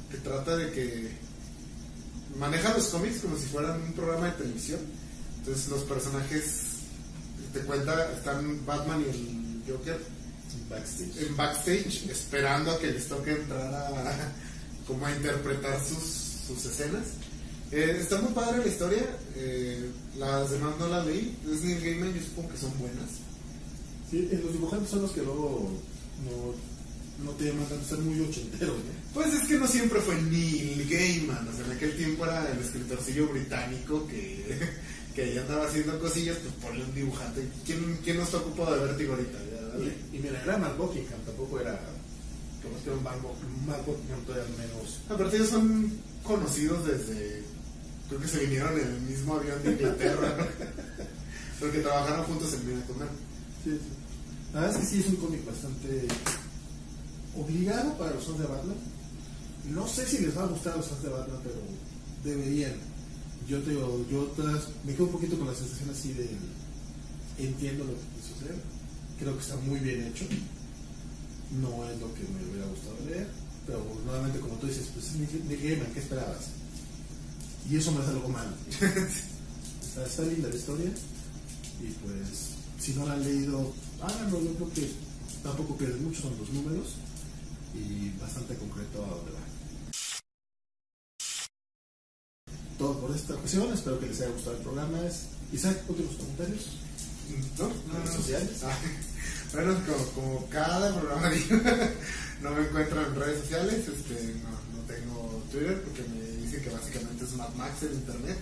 que 0.10 0.18
trata 0.18 0.58
de 0.58 0.72
que 0.72 1.12
maneja 2.40 2.74
los 2.74 2.88
cómics 2.88 3.20
como 3.20 3.38
si 3.38 3.46
fueran 3.46 3.80
un 3.84 3.94
programa 3.94 4.32
de 4.32 4.32
televisión. 4.32 4.80
Entonces 5.38 5.70
los 5.70 5.84
personajes 5.84 6.46
te 7.54 7.60
cuenta, 7.60 8.14
están 8.14 8.66
Batman 8.66 9.06
y 9.06 9.10
el 9.10 9.72
Joker 9.72 10.17
Backstage. 10.70 11.28
en 11.28 11.38
backstage 11.38 12.10
esperando 12.10 12.72
a 12.72 12.80
que 12.80 12.92
les 12.92 13.08
toque 13.08 13.32
entrar 13.32 13.74
a 13.74 14.34
como 14.88 15.06
a 15.06 15.12
interpretar 15.12 15.80
sus, 15.84 16.04
sus 16.48 16.66
escenas. 16.66 17.04
Eh, 17.72 17.98
está 18.00 18.22
muy 18.22 18.32
padre 18.32 18.60
la 18.60 18.68
historia, 18.68 19.04
eh, 19.36 19.92
las 20.18 20.50
demás 20.50 20.76
no 20.80 20.88
las 20.88 21.06
leí, 21.06 21.38
es 21.52 21.62
Neil 21.64 21.82
Gaiman, 21.82 22.14
yo 22.14 22.22
supongo 22.22 22.50
que 22.50 22.58
son 22.58 22.80
buenas. 22.80 23.10
Sí, 24.10 24.30
los 24.42 24.54
dibujantes 24.54 24.90
son 24.90 25.02
los 25.02 25.12
que 25.12 25.22
luego 25.22 25.70
no, 26.24 27.26
no 27.26 27.32
te 27.32 27.46
llaman 27.46 27.68
tanto, 27.68 27.84
están 27.84 28.06
muy 28.06 28.22
ochenteros, 28.22 28.78
¿no? 28.78 28.98
Pues 29.14 29.34
es 29.34 29.48
que 29.50 29.58
no 29.58 29.68
siempre 29.68 30.00
fue 30.00 30.16
Neil 30.22 30.88
Gaiman, 30.90 31.46
o 31.46 31.54
sea, 31.54 31.66
en 31.66 31.72
aquel 31.74 31.98
tiempo 31.98 32.24
era 32.24 32.50
el 32.50 32.60
escritorcillo 32.60 33.28
británico 33.28 34.08
que, 34.08 34.46
que 35.18 35.24
ahí 35.24 35.38
andaba 35.40 35.66
haciendo 35.66 35.98
cosillas, 36.00 36.38
pues 36.38 36.54
ponle 36.62 36.84
un 36.86 36.94
dibujante. 36.94 37.42
¿Quién, 37.66 37.98
quién 38.04 38.18
no 38.18 38.24
está 38.24 38.38
ocupado 38.38 38.76
de 38.78 38.86
vértigo 38.86 39.14
ahorita? 39.14 39.38
Ya, 39.52 39.62
dale. 39.70 39.94
Y, 40.14 40.18
y 40.18 40.20
mira, 40.20 40.44
era 40.44 40.58
Mark 40.60 40.78
Buckingham, 40.78 41.20
tampoco 41.26 41.60
era. 41.60 41.74
Como 42.62 42.78
es 42.78 42.84
que 42.84 42.90
era 42.90 42.98
un 43.00 43.04
Mark, 43.04 43.20
Buck- 43.24 43.66
Mark 43.68 43.84
Buckingham 43.88 44.22
todavía 44.28 44.46
menos. 44.58 45.00
Aparte 45.10 45.38
ellos 45.38 45.50
son 45.50 45.92
conocidos 46.22 46.86
desde, 46.86 47.42
creo 48.10 48.22
que 48.22 48.28
se 48.28 48.40
vinieron 48.46 48.80
en 48.80 48.88
el 48.88 49.02
mismo 49.02 49.36
avión 49.38 49.64
de 49.64 49.72
Inglaterra, 49.72 50.38
porque 51.60 51.80
trabajaron 51.80 52.26
juntos 52.26 52.54
en 52.54 52.68
Mina 52.68 52.86
Comer. 52.86 53.08
Sí, 53.64 53.72
sí. 53.72 53.80
La 54.54 54.62
verdad 54.62 54.76
es 54.78 54.82
que 54.88 54.94
sí 54.96 55.00
es 55.02 55.08
un 55.08 55.16
cómic 55.16 55.44
bastante 55.46 56.08
obligado 57.36 57.98
para 57.98 58.12
los 58.14 58.24
fans 58.24 58.40
de 58.40 58.46
Batman. 58.46 58.78
No 59.72 59.88
sé 59.88 60.06
si 60.06 60.20
les 60.20 60.38
va 60.38 60.44
a 60.44 60.48
gustar 60.48 60.74
a 60.74 60.78
los 60.78 60.88
fans 60.88 61.02
de 61.04 61.10
Batman, 61.10 61.40
pero 61.44 61.56
deberían. 62.24 62.74
Yo 63.48 63.62
te 63.64 63.70
digo, 63.72 64.06
yo 64.12 64.34
me 64.84 64.94
quedo 64.94 65.06
un 65.06 65.12
poquito 65.12 65.38
con 65.38 65.48
la 65.48 65.56
sensación 65.56 65.90
así 65.90 66.12
de 66.14 66.30
entiendo 67.38 67.86
lo 67.86 67.92
que 67.92 68.20
quiso 68.20 68.36
hacer. 68.36 68.56
Creo 69.20 69.34
que 69.36 69.42
está 69.42 69.56
muy 69.58 69.80
bien 69.80 70.04
hecho. 70.04 70.26
No 71.62 71.90
es 71.90 71.98
lo 72.02 72.14
que 72.14 72.24
me 72.28 72.44
hubiera 72.52 72.68
gustado 72.68 72.98
leer, 73.08 73.28
pero 73.66 73.86
nuevamente 74.06 74.40
como 74.40 74.56
tú 74.56 74.68
dices, 74.68 74.90
pues 74.94 75.08
es 75.08 75.16
Nick 75.16 75.64
Gaiman, 75.64 75.94
¿qué 75.94 76.00
esperabas? 76.00 76.50
Y 77.70 77.78
eso 77.78 77.92
me 77.94 78.02
hace 78.02 78.10
algo 78.10 78.28
malo. 78.28 78.52
está, 80.06 80.24
linda 80.24 80.50
la 80.50 80.56
historia 80.56 80.92
y 81.82 81.88
pues 82.06 82.58
si 82.80 82.94
no 82.94 83.06
la 83.06 83.14
han 83.14 83.24
leído, 83.24 83.74
háganlo, 84.02 84.42
yo 84.44 84.54
creo 84.56 84.74
que 84.74 84.92
tampoco 85.42 85.78
pierden 85.78 86.04
mucho, 86.04 86.22
son 86.22 86.38
los 86.38 86.50
números 86.50 86.96
y 87.74 88.10
bastante 88.20 88.56
concreto 88.56 89.06
a 89.06 89.10
dónde 89.10 89.32
Todo 92.78 93.00
por 93.00 93.16
esta 93.16 93.34
ocasión, 93.34 93.74
espero 93.74 94.00
que 94.00 94.08
les 94.08 94.22
haya 94.22 94.32
gustado 94.32 94.58
el 94.58 94.64
programa. 94.64 95.00
Isaac, 95.52 95.78
últimos 95.88 96.16
comentarios. 96.16 96.78
¿No? 97.58 97.72
¿Redes 97.98 98.16
sociales? 98.16 98.64
Ah, 98.64 98.78
bueno, 99.54 99.76
como, 99.86 100.06
como 100.12 100.50
cada 100.50 100.94
programa 100.98 101.30
digo, 101.32 101.58
no 102.42 102.52
me 102.52 102.62
encuentro 102.62 103.06
en 103.06 103.16
redes 103.16 103.42
sociales, 103.42 103.88
este, 103.88 104.34
no, 104.44 104.52
no 104.78 104.86
tengo 104.88 105.44
Twitter 105.52 105.82
porque 105.84 106.04
me 106.04 106.46
dicen 106.46 106.64
que 106.64 106.70
básicamente 106.70 107.26
es 107.26 107.34
Mad 107.34 107.54
Max 107.56 107.84
en 107.84 107.94
internet. 107.94 108.38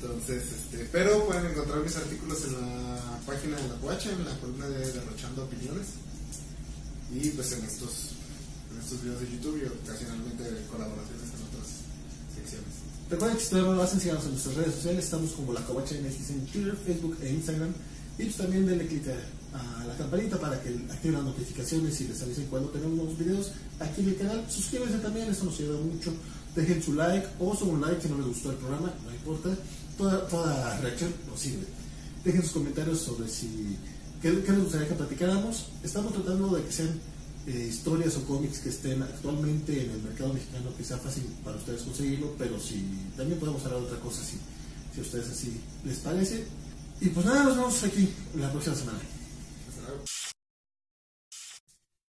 Entonces, 0.00 0.44
este, 0.52 0.88
pero 0.92 1.26
pueden 1.26 1.46
encontrar 1.46 1.80
mis 1.80 1.96
artículos 1.96 2.44
en 2.44 2.52
la 2.52 3.20
página 3.26 3.56
de 3.56 3.68
la 3.68 3.74
Cuacha, 3.76 4.12
en 4.12 4.24
la 4.24 4.38
columna 4.38 4.68
de 4.68 4.92
Derrochando 4.92 5.44
Opiniones. 5.44 5.86
Y 7.10 7.30
pues 7.30 7.52
en 7.52 7.64
estos, 7.64 8.12
en 8.72 8.80
estos 8.80 9.02
videos 9.02 9.20
de 9.20 9.30
YouTube 9.32 9.62
y 9.62 9.66
ocasionalmente 9.66 10.44
colaboraciones. 10.70 11.35
Recuerden 13.08 13.36
que 13.38 13.44
si 13.44 13.50
todavía 13.50 13.70
no 13.70 13.76
lo 13.76 13.82
hacen, 13.84 14.00
síganos 14.00 14.24
en 14.24 14.30
nuestras 14.32 14.54
redes 14.56 14.74
sociales. 14.74 15.04
Estamos 15.04 15.30
como 15.32 15.52
La 15.52 15.60
Covacha 15.60 15.94
MX 15.94 16.30
en 16.30 16.46
Twitter, 16.46 16.76
Facebook 16.76 17.16
e 17.22 17.30
Instagram. 17.30 17.72
Y 18.18 18.24
pues 18.24 18.36
también 18.36 18.66
denle 18.66 18.86
clic 18.86 19.04
a, 19.08 19.84
la 19.86 19.96
campanita 19.96 20.38
para 20.38 20.60
que 20.60 20.70
activen 20.90 21.14
las 21.14 21.24
notificaciones 21.24 22.00
y 22.00 22.08
les 22.08 22.20
avisen 22.20 22.46
cuando 22.46 22.68
tenemos 22.70 22.96
nuevos 22.96 23.18
videos 23.18 23.52
aquí 23.78 24.00
en 24.00 24.08
el 24.08 24.16
canal. 24.16 24.44
Suscríbanse 24.50 24.98
también, 24.98 25.30
eso 25.30 25.44
nos 25.44 25.58
ayuda 25.60 25.78
mucho. 25.80 26.12
Dejen 26.54 26.82
su 26.82 26.94
like 26.94 27.26
o 27.38 27.54
solo 27.54 27.72
un 27.72 27.80
like 27.82 28.02
si 28.02 28.08
no 28.08 28.16
les 28.18 28.26
gustó 28.26 28.50
el 28.50 28.56
programa, 28.56 28.92
no 29.04 29.14
importa. 29.14 29.50
Toda, 29.96 30.26
toda 30.28 30.80
reacción 30.80 31.14
nos 31.28 31.38
sirve. 31.38 31.64
Dejen 32.24 32.42
sus 32.42 32.52
comentarios 32.52 33.00
sobre 33.00 33.28
si 33.28 33.76
qué, 34.20 34.42
qué 34.42 34.52
les 34.52 34.62
gustaría 34.62 34.88
que 34.88 34.94
platicáramos. 34.94 35.66
Estamos 35.84 36.12
tratando 36.12 36.56
de 36.56 36.64
que 36.64 36.72
sean 36.72 37.00
eh, 37.46 37.66
historias 37.70 38.16
o 38.16 38.24
cómics 38.26 38.58
que 38.58 38.70
estén 38.70 39.02
actualmente 39.02 39.72
en 39.72 39.90
el 39.90 40.02
mercado 40.02 40.34
mexicano, 40.34 40.74
que 40.76 40.84
sea 40.84 40.98
fácil 40.98 41.24
para 41.44 41.56
ustedes 41.56 41.82
conseguirlo, 41.82 42.34
pero 42.36 42.58
si 42.58 42.82
también 43.16 43.38
podemos 43.38 43.64
hablar 43.64 43.80
de 43.80 43.86
otra 43.86 44.00
cosa 44.00 44.22
si, 44.24 44.38
si 44.92 45.00
a 45.00 45.02
ustedes 45.02 45.30
así 45.30 45.60
les 45.84 45.98
parece. 45.98 46.44
Y 47.00 47.08
pues 47.10 47.24
nada, 47.26 47.44
nos 47.44 47.56
vemos 47.56 47.84
aquí 47.84 48.08
la 48.34 48.50
próxima 48.50 48.74
semana. 48.74 48.98